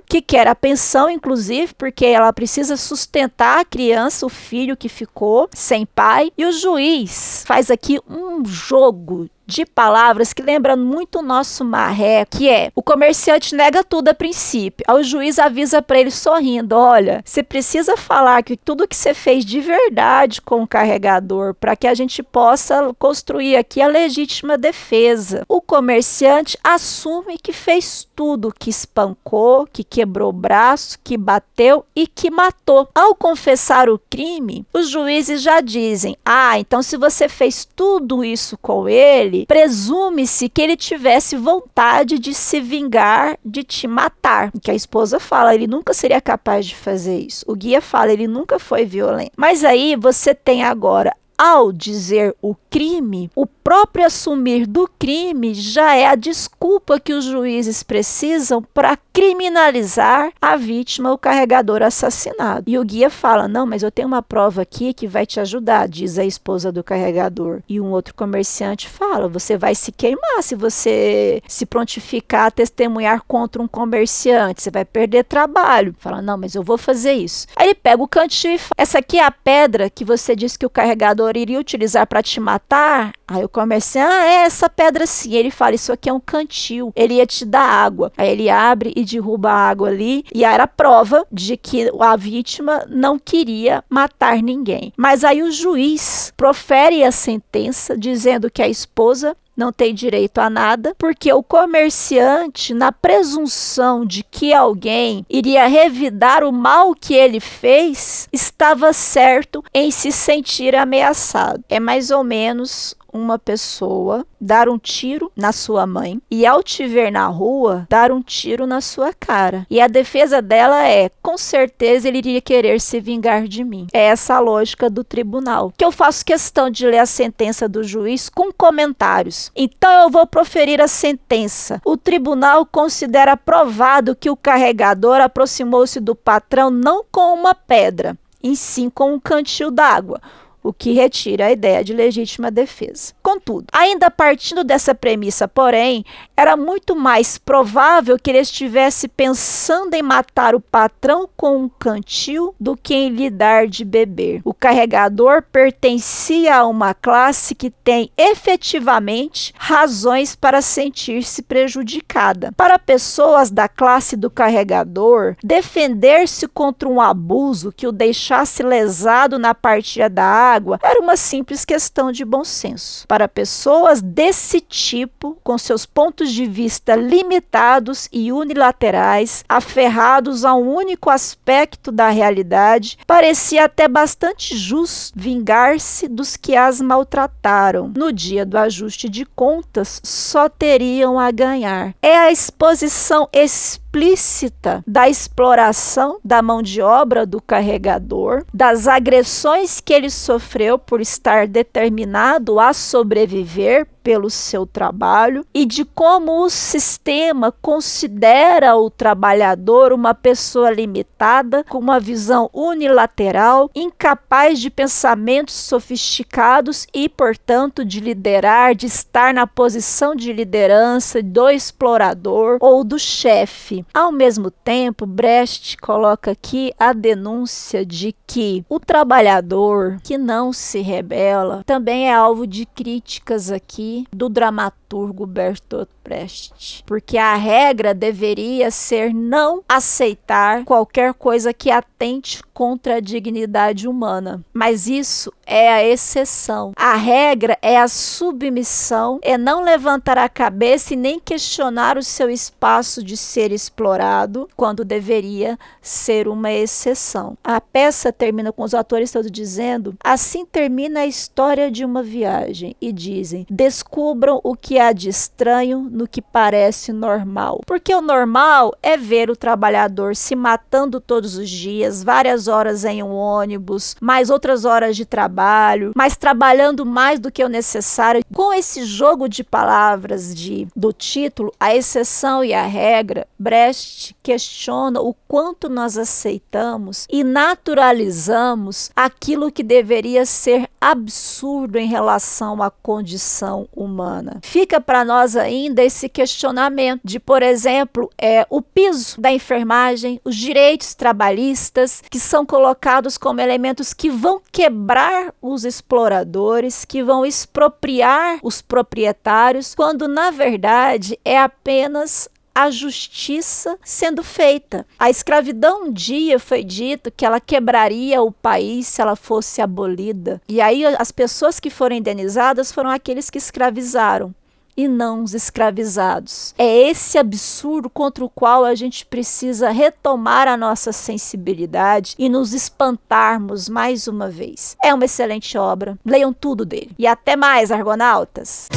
que 0.07 0.21
quer 0.21 0.47
a 0.47 0.55
pensão, 0.55 1.09
inclusive, 1.11 1.75
porque 1.75 2.05
ela 2.05 2.33
precisa 2.33 2.77
sustentar 2.77 3.61
a 3.61 3.65
criança, 3.65 4.27
o 4.27 4.29
filho 4.29 4.77
que 4.77 4.89
ficou 4.89 5.49
sem 5.53 5.87
pai. 5.87 6.31
E 6.37 6.45
o 6.45 6.53
juiz 6.53 7.45
faz 7.47 7.71
aqui 7.71 7.99
um 8.09 8.45
jogo 8.45 9.29
de 9.51 9.67
palavras 9.67 10.33
que 10.33 10.43
lembra 10.43 10.77
muito 10.77 11.19
o 11.19 11.23
nosso 11.23 11.65
marré, 11.65 12.25
que 12.25 12.49
é 12.49 12.71
o 12.75 12.83
comerciante 12.83 13.55
nega 13.55 13.83
tudo 13.83 14.09
a 14.09 14.15
princípio. 14.15 14.85
Aí 14.87 15.01
o 15.01 15.03
juiz 15.03 15.39
avisa 15.39 15.83
para 15.83 15.99
ele 15.99 16.11
sorrindo: 16.11 16.77
olha, 16.77 17.21
você 17.25 17.43
precisa 17.43 17.97
falar 17.97 18.43
que 18.45 18.57
tudo 18.57 18.87
que 18.87 18.97
você 18.97 19.13
fez 19.13 19.45
de 19.45 19.61
verdade 19.61 20.41
com 20.41 20.63
o 20.63 20.69
carregador 20.69 21.55
para 21.55 21.75
que 21.75 21.89
a 21.89 21.95
gente 21.95 22.23
possa 22.23 22.95
construir 22.99 23.57
aqui 23.57 23.83
a 23.83 23.89
legítima 23.89 24.57
defesa. 24.57 25.45
O 25.49 25.61
comerciante 25.61 26.57
assume 26.63 27.37
que 27.37 27.53
fez 27.53 28.07
tudo, 28.15 28.55
que 28.57 28.71
espancou, 28.71 29.67
que 29.67 29.83
quebrou 29.83 30.31
o 30.31 30.33
braço, 30.33 30.99
que 31.03 31.17
bateu 31.17 31.85
e 31.97 32.07
que 32.07 32.31
matou. 32.31 32.89
Ao 32.95 33.15
confessar 33.15 33.89
o 33.89 33.99
crime, 33.99 34.65
os 34.73 34.89
juízes 34.89 35.43
já 35.43 35.61
dizem: 35.61 36.17
ah, 36.25 36.59
então 36.59 36.83
se 36.83 36.97
você 36.97 37.29
fez 37.29 37.67
tudo 37.75 38.25
isso 38.25 38.57
com 38.59 38.89
ele, 38.89 39.40
presume-se 39.47 40.49
que 40.49 40.63
ele 40.63 40.77
tivesse 40.77 41.37
vontade 41.37 42.19
de 42.19 42.35
se 42.35 42.61
vingar, 42.61 43.39
de 43.45 43.63
te 43.63 43.87
matar. 43.87 44.51
Que 44.63 44.71
a 44.71 44.75
esposa 44.75 45.21
fala, 45.21 45.55
ele 45.55 45.67
nunca 45.67 45.93
seria 45.93 46.21
capaz 46.21 46.67
de 46.67 46.77
fazer 46.77 47.19
isso. 47.19 47.45
O 47.49 47.55
guia 47.55 47.81
fala, 47.81 48.13
ele 48.13 48.27
nunca 48.27 48.59
foi 48.59 48.85
violento. 48.85 49.33
Mas 49.37 49.65
aí 49.65 49.97
você 49.97 50.35
tem 50.35 50.65
agora 50.65 51.15
ao 51.41 51.73
dizer 51.73 52.37
o 52.43 52.55
crime, 52.69 53.31
o 53.35 53.47
próprio 53.47 54.05
assumir 54.05 54.67
do 54.67 54.87
crime 54.99 55.55
já 55.55 55.95
é 55.95 56.07
a 56.07 56.15
desculpa 56.15 57.01
que 57.01 57.15
os 57.15 57.25
juízes 57.25 57.83
precisam 57.83 58.63
para 58.63 58.99
criminalizar 59.11 60.33
a 60.41 60.57
vítima, 60.57 61.13
o 61.13 61.17
carregador 61.17 61.83
assassinado. 61.83 62.65
E 62.69 62.79
o 62.79 62.85
guia 62.85 63.09
fala: 63.09 63.49
Não, 63.49 63.65
mas 63.65 63.83
eu 63.83 63.91
tenho 63.91 64.07
uma 64.07 64.23
prova 64.23 64.61
aqui 64.61 64.93
que 64.93 65.07
vai 65.07 65.25
te 65.25 65.41
ajudar, 65.41 65.89
diz 65.89 66.19
a 66.19 66.25
esposa 66.27 66.71
do 66.71 66.85
carregador. 66.85 67.63
E 67.67 67.81
um 67.81 67.91
outro 67.91 68.15
comerciante 68.15 68.87
fala: 68.87 69.27
Você 69.27 69.57
vai 69.57 69.75
se 69.75 69.93
queimar 69.93 70.43
se 70.43 70.55
você 70.55 71.43
se 71.49 71.65
prontificar 71.65 72.47
a 72.47 72.51
testemunhar 72.51 73.23
contra 73.27 73.63
um 73.63 73.69
comerciante, 73.69 74.63
você 74.63 74.71
vai 74.71 74.85
perder 74.85 75.25
trabalho. 75.25 75.95
Fala: 75.99 76.21
Não, 76.21 76.37
mas 76.37 76.55
eu 76.55 76.63
vou 76.63 76.77
fazer 76.77 77.13
isso. 77.13 77.47
Aí 77.57 77.69
ele 77.69 77.75
pega 77.75 78.03
o 78.03 78.09
cantil 78.09 78.53
e 78.53 78.59
fala: 78.59 78.75
Essa 78.77 78.99
aqui 78.99 79.19
é 79.19 79.25
a 79.25 79.31
pedra 79.31 79.89
que 79.89 80.05
você 80.05 80.37
disse 80.37 80.59
que 80.59 80.67
o 80.67 80.71
carregador 80.71 81.30
iria 81.37 81.59
utilizar 81.59 82.07
para 82.07 82.23
te 82.23 82.41
matar? 82.41 83.13
Aí 83.27 83.45
o 83.45 83.49
comerciante, 83.49 84.13
ah, 84.13 84.25
é 84.25 84.35
essa 84.45 84.69
pedra 84.69 85.07
sim. 85.07 85.35
Ele 85.35 85.51
fala, 85.51 85.75
isso 85.75 85.93
aqui 85.93 86.09
é 86.09 86.13
um 86.13 86.21
cantil. 86.21 86.93
Ele 86.97 87.15
ia 87.15 87.27
te 87.27 87.45
dar 87.45 87.63
água. 87.63 88.13
Aí 88.17 88.29
ele 88.29 88.51
abre 88.51 88.93
e 88.97 89.05
derruba 89.05 89.51
a 89.51 89.69
água 89.69 89.89
ali. 89.89 90.25
E 90.35 90.45
era 90.45 90.67
prova 90.67 91.25
de 91.31 91.57
que 91.57 91.91
a 92.01 92.17
vítima 92.17 92.85
não 92.89 93.19
queria 93.19 93.85
matar 93.89 94.43
ninguém. 94.43 94.93
Mas 94.97 95.23
aí 95.25 95.43
o 95.43 95.51
juiz 95.53 96.33
profere 96.37 97.05
a 97.05 97.13
sentença 97.13 97.97
dizendo 97.97 98.51
que 98.51 98.63
a 98.63 98.69
esposa 98.69 99.37
não 99.61 99.71
tem 99.71 99.95
direito 99.95 100.39
a 100.39 100.49
nada, 100.49 100.95
porque 100.97 101.31
o 101.31 101.43
comerciante, 101.43 102.73
na 102.73 102.91
presunção 102.91 104.07
de 104.07 104.25
que 104.25 104.55
alguém 104.55 105.25
iria 105.29 105.67
revidar 105.67 106.43
o 106.43 106.51
mal 106.51 106.95
que 106.95 107.13
ele 107.13 107.41
fez, 107.41 108.27
estava 108.33 108.95
certo 108.95 109.63
em 109.75 109.91
se 109.91 110.11
sentir 110.11 110.75
ameaçado. 110.75 111.63
É 111.69 111.79
mais 111.79 112.11
ou 112.11 112.25
menos 112.25 112.97
uma 113.13 113.39
pessoa 113.39 114.27
dar 114.41 114.69
um 114.69 114.79
tiro 114.79 115.31
na 115.37 115.53
sua 115.53 115.87
mãe 115.87 116.21
e, 116.31 116.47
ao 116.47 116.63
te 116.63 116.87
ver 116.87 117.11
na 117.11 117.27
rua, 117.27 117.87
dar 117.89 118.11
um 118.11 118.23
tiro 118.23 118.67
na 118.67 118.81
sua 118.81 119.13
cara. 119.13 119.67
E 119.69 119.81
a 119.81 119.89
defesa 119.89 120.41
dela 120.41 120.87
é: 120.87 121.11
com 121.23 121.37
certeza 121.37 122.09
ele 122.09 122.19
iria 122.19 122.41
querer 122.41 122.81
se 122.81 123.01
vingar 123.01 123.47
de 123.47 123.63
mim. 123.65 123.87
É 123.93 124.07
essa 124.07 124.37
a 124.37 124.41
lógica 124.41 124.89
do 124.89 125.05
tribunal. 125.05 125.73
Que 125.77 125.85
eu 125.85 125.93
faço 125.93 126.25
questão 126.25 126.71
de 126.71 126.87
ler 126.87 126.99
a 126.99 127.07
sentença 127.07 127.69
do 127.69 127.83
juiz 127.83 128.29
com 128.29 128.53
comentários. 128.53 129.51
Então 129.55 129.91
eu 130.03 130.11
vou 130.11 130.27
proferir 130.27 130.81
a 130.81 130.89
sentença. 130.89 131.81
O 131.85 131.97
tribunal 131.97 132.65
considera 132.65 133.37
provado 133.37 134.17
que 134.17 134.31
o 134.31 134.37
carregador 134.37 135.21
aproximou-se 135.21 136.01
do 136.01 136.15
patrão 136.15 136.71
não 136.71 137.05
com 137.11 137.35
uma 137.35 137.55
pedra, 137.55 138.17
e 138.43 138.57
sim 138.57 138.89
com 138.89 139.15
um 139.15 139.21
cantil 139.21 139.71
d'água 139.71 140.21
o 140.63 140.73
que 140.73 140.93
retira 140.93 141.47
a 141.47 141.53
ideia 141.53 141.83
de 141.83 141.93
legítima 141.93 142.51
defesa. 142.51 143.13
Contudo, 143.23 143.67
ainda 143.73 144.11
partindo 144.11 144.63
dessa 144.65 144.95
premissa, 144.95 145.49
porém, 145.49 146.05
era 146.37 146.57
muito 146.57 146.95
mais 146.97 147.39
provável 147.39 148.19
que 148.19 148.31
ele 148.31 148.39
estivesse 148.39 149.09
pensando 149.09 149.95
em 149.95 150.03
matar 150.03 150.55
o 150.55 150.61
patrão 150.61 151.29
com 151.37 151.65
um 151.65 151.69
cantil 151.69 152.55
do 152.59 152.77
que 152.77 152.95
em 152.95 153.11
lhe 153.11 153.31
dar 153.31 153.67
de 153.67 153.85
beber. 153.85 154.41
O 154.45 154.53
carregador 154.53 155.43
pertencia 155.43 156.57
a 156.57 156.67
uma 156.67 156.95
classe 156.95 157.55
que 157.55 157.71
tem 157.71 158.11
efetivamente 158.17 159.55
razões 159.57 160.35
para 160.35 160.61
sentir-se 160.61 161.43
prejudicada. 161.43 162.53
Para 162.57 162.79
pessoas 162.79 163.51
da 163.51 163.69
classe 163.69 164.17
do 164.17 164.31
carregador, 164.31 165.37
defender-se 165.43 166.49
contra 166.49 166.89
um 166.89 167.01
abuso 167.01 167.73
que 167.73 167.87
o 167.87 167.93
deixasse 167.93 168.63
lesado 168.63 169.39
na 169.39 169.55
partida 169.55 170.09
da 170.09 170.25
água 170.53 170.79
era 170.83 171.01
uma 171.01 171.17
simples 171.17 171.65
questão 171.65 172.13
de 172.13 172.25
bom 172.25 172.45
senso. 172.45 173.07
Para 173.07 173.29
pessoas 173.29 174.01
desse 174.01 174.61
tipo, 174.61 175.39
com 175.43 175.57
seus 175.59 175.87
pontos 175.87 176.33
de 176.33 176.47
vista 176.47 176.95
limitados 176.95 178.09
e 178.13 178.33
unilaterais, 178.33 179.45
aferrados 179.49 180.45
a 180.45 180.55
um 180.55 180.75
único 180.75 181.11
aspecto 181.11 181.93
da 181.93 182.09
realidade, 182.09 182.99
parecia 183.07 183.65
até 183.65 183.89
bastante 183.89 184.57
justo 184.57 185.13
vingar-se 185.17 186.09
dos 186.09 186.37
que 186.37 186.57
as 186.57 186.81
maltrataram. 186.81 187.93
No 187.97 188.13
dia 188.13 188.45
do 188.45 188.59
ajuste 188.59 189.09
de 189.09 189.25
contas, 189.25 190.01
só 190.05 190.49
teriam 190.49 191.19
a 191.19 191.31
ganhar. 191.31 191.95
É 192.03 192.17
a 192.17 192.31
exposição 192.31 193.29
espiritual 193.33 193.90
explícita 193.91 194.85
da 194.87 195.09
exploração 195.09 196.21
da 196.25 196.41
mão 196.41 196.63
de 196.63 196.81
obra 196.81 197.27
do 197.27 197.43
carregador, 197.43 198.45
das 198.55 198.87
agressões 198.87 199.81
que 199.81 199.93
ele 199.93 200.11
sofreu 200.11 200.79
por 200.79 201.01
estar 201.01 201.49
determinado 201.49 202.61
a 202.61 202.73
sobreviver 202.73 203.87
pelo 204.03 204.31
seu 204.31 204.67
trabalho 204.67 205.45
e 205.53 205.65
de 205.65 205.85
como 205.85 206.45
o 206.45 206.51
sistema 206.51 207.53
considera 207.61 208.77
o 208.77 208.91
trabalhador 208.91 209.93
uma 209.93 210.15
pessoa 210.15 210.71
limitada, 210.71 211.65
com 211.69 211.79
uma 211.79 212.01
visão 212.01 212.51
unilateral, 212.53 213.71
incapaz 213.75 214.59
de 214.59 214.71
pensamentos 214.71 215.55
sofisticados 215.55 216.87
e, 216.95 217.09
portanto, 217.09 217.85
de 217.85 218.01
liderar, 218.01 218.75
de 218.75 218.87
estar 218.87 219.33
na 219.35 219.47
posição 219.47 220.15
de 220.15 220.33
liderança 220.33 221.23
do 221.23 221.49
explorador 221.49 222.59
ou 222.61 222.85
do 222.85 222.99
chefe. 222.99 223.85
Ao 223.93 224.11
mesmo 224.13 224.51
tempo, 224.51 225.07
Brecht 225.07 225.77
coloca 225.79 226.31
aqui 226.31 226.73
a 226.79 226.93
denúncia 226.93 227.85
de 227.85 228.15
que 228.31 228.65
o 228.69 228.79
trabalhador 228.79 229.99
que 230.05 230.17
não 230.17 230.53
se 230.53 230.81
rebela 230.81 231.65
também 231.67 232.09
é 232.09 232.15
alvo 232.15 232.47
de 232.47 232.65
críticas 232.65 233.51
aqui 233.51 234.07
do 234.13 234.29
dramaturgo 234.29 235.27
Bertolt 235.27 235.89
Brecht, 236.05 236.85
porque 236.87 237.19
a 237.19 237.35
regra 237.35 237.93
deveria 237.93 238.71
ser 238.71 239.13
não 239.13 239.65
aceitar 239.69 240.65
qualquer 240.65 241.13
coisa 241.13 241.53
que 241.53 241.73
atente 241.73 242.41
contra 242.61 242.97
a 242.97 243.01
dignidade 243.01 243.89
humana. 243.89 244.45
Mas 244.53 244.87
isso 244.87 245.33
é 245.47 245.73
a 245.73 245.83
exceção. 245.83 246.73
A 246.77 246.95
regra 246.95 247.57
é 247.63 247.81
a 247.81 247.89
submissão, 247.89 249.19
é 249.23 249.39
não 249.39 249.65
levantar 249.65 250.19
a 250.19 250.29
cabeça 250.29 250.93
e 250.93 250.97
nem 250.97 251.19
questionar 251.19 251.97
o 251.97 252.03
seu 252.03 252.29
espaço 252.29 253.03
de 253.03 253.17
ser 253.17 253.51
explorado, 253.51 254.47
quando 254.55 254.85
deveria 254.85 255.59
ser 255.81 256.29
uma 256.29 256.53
exceção. 256.53 257.35
A 257.43 257.63
peça 257.63 258.13
termina 258.13 258.53
com 258.53 258.63
os 258.63 258.75
atores 258.75 259.11
todos 259.11 259.31
dizendo: 259.31 259.95
assim 260.05 260.45
termina 260.45 261.01
a 261.01 261.07
história 261.07 261.71
de 261.71 261.83
uma 261.83 262.03
viagem, 262.03 262.77
e 262.79 262.93
dizem: 262.93 263.47
descubram 263.49 264.39
o 264.45 264.55
que 264.55 264.79
há 264.79 264.93
de 264.93 265.09
estranho 265.09 265.89
no 265.91 266.07
que 266.07 266.21
parece 266.21 266.93
normal. 266.93 267.63
Porque 267.67 267.95
o 267.95 268.03
normal 268.03 268.75
é 268.83 268.99
ver 268.99 269.31
o 269.31 269.37
trabalhador 269.37 270.15
se 270.15 270.37
matando 270.37 271.01
todos 271.01 271.39
os 271.39 271.49
dias, 271.49 272.05
várias 272.05 272.50
horas 272.51 272.85
em 272.85 273.03
um 273.03 273.15
ônibus, 273.15 273.97
mais 274.01 274.29
outras 274.29 274.67
horas 274.67 274.95
de 274.95 275.07
trabalho, 275.07 275.93
mas 275.97 276.17
trabalhando 276.17 276.85
mais 276.85 277.19
do 277.19 277.33
que 277.33 277.43
o 277.43 277.49
necessário. 277.49 278.23
Com 278.35 278.53
esse 278.53 278.85
jogo 278.85 279.27
de 279.27 279.43
palavras 279.43 280.35
de 280.35 280.69
do 280.77 280.93
título, 280.93 281.53
a 281.59 281.75
exceção 281.75 282.45
e 282.45 282.53
a 282.53 282.67
regra, 282.67 283.27
Brecht 283.39 284.15
questiona 284.23 285.01
o 285.01 285.15
quanto 285.27 285.69
nós 285.69 285.97
aceitamos 285.97 287.07
e 287.11 287.25
naturalizamos 287.25 288.91
aquilo 288.95 289.51
que 289.51 289.63
deveria 289.63 290.27
ser 290.27 290.69
absurdo 290.81 291.79
em 291.79 291.87
relação 291.87 292.63
à 292.63 292.71
condição 292.71 293.69
humana. 293.75 294.41
Fica 294.43 294.81
para 294.81 295.05
nós 295.05 295.37
ainda 295.37 295.83
esse 295.83 296.09
questionamento 296.09 297.01
de, 297.05 297.21
por 297.21 297.43
exemplo, 297.43 298.11
é 298.21 298.47
o 298.51 298.61
piso 298.61 299.21
da 299.21 299.31
enfermagem, 299.33 300.21
os 300.25 300.35
direitos 300.35 300.95
trabalhistas 300.95 302.03
que 302.11 302.19
são 302.41 302.47
colocados 302.47 303.19
como 303.19 303.41
elementos 303.41 303.93
que 303.93 304.09
vão 304.09 304.41
quebrar 304.51 305.35
os 305.43 305.65
exploradores, 305.65 306.87
que 306.87 307.03
vão 307.03 307.27
expropriar 307.27 308.39
os 308.43 308.63
proprietários, 308.63 309.75
quando 309.75 310.09
na 310.09 310.31
verdade 310.31 311.19
é 311.23 311.39
apenas 311.39 312.31
a 312.55 312.71
justiça 312.71 313.79
sendo 313.85 314.23
feita. 314.23 314.87
A 314.99 315.11
escravidão 315.11 315.85
um 315.85 315.93
dia 315.93 316.39
foi 316.39 316.65
dito 316.65 317.13
que 317.15 317.27
ela 317.27 317.41
quebraria 317.41 318.23
o 318.23 318.33
país 318.33 318.87
se 318.87 319.03
ela 319.03 319.17
fosse 319.17 319.61
abolida. 319.61 320.41
E 320.49 320.61
aí 320.61 320.85
as 320.85 321.13
pessoas 321.13 321.61
que 321.61 321.69
foram 321.69 321.97
indenizadas 321.97 322.73
foram 322.73 322.91
aqueles 322.91 323.29
que 323.29 323.39
escravizaram 323.39 324.35
e 324.77 324.89
não 324.89 325.23
os 325.23 325.35
escravizados. 325.35 326.55
É 326.59 326.89
esse 326.89 327.19
absurdo 327.19 327.89
contra 327.89 328.25
o 328.25 328.31
qual 328.31 328.65
a 328.65 328.75
gente 328.75 329.05
precisa 329.07 329.71
retomar 329.71 330.49
a 330.49 330.57
nossa 330.57 330.93
sensibilidade 330.93 332.15
e 332.19 332.29
nos 332.29 332.53
espantarmos 332.53 333.69
mais 333.69 334.07
uma 334.07 334.29
vez. 334.29 334.77
É 334.83 334.93
uma 334.95 335.05
excelente 335.05 335.57
obra. 335.57 335.99
Leiam 336.05 336.33
tudo 336.33 336.65
dele. 336.65 336.93
E 336.99 337.07
até 337.07 337.37
mais, 337.37 337.71
argonautas. 337.71 338.69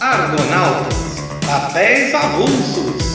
Argonautas, 0.00 0.94
papéis 1.46 2.14
avulsos. 2.14 3.07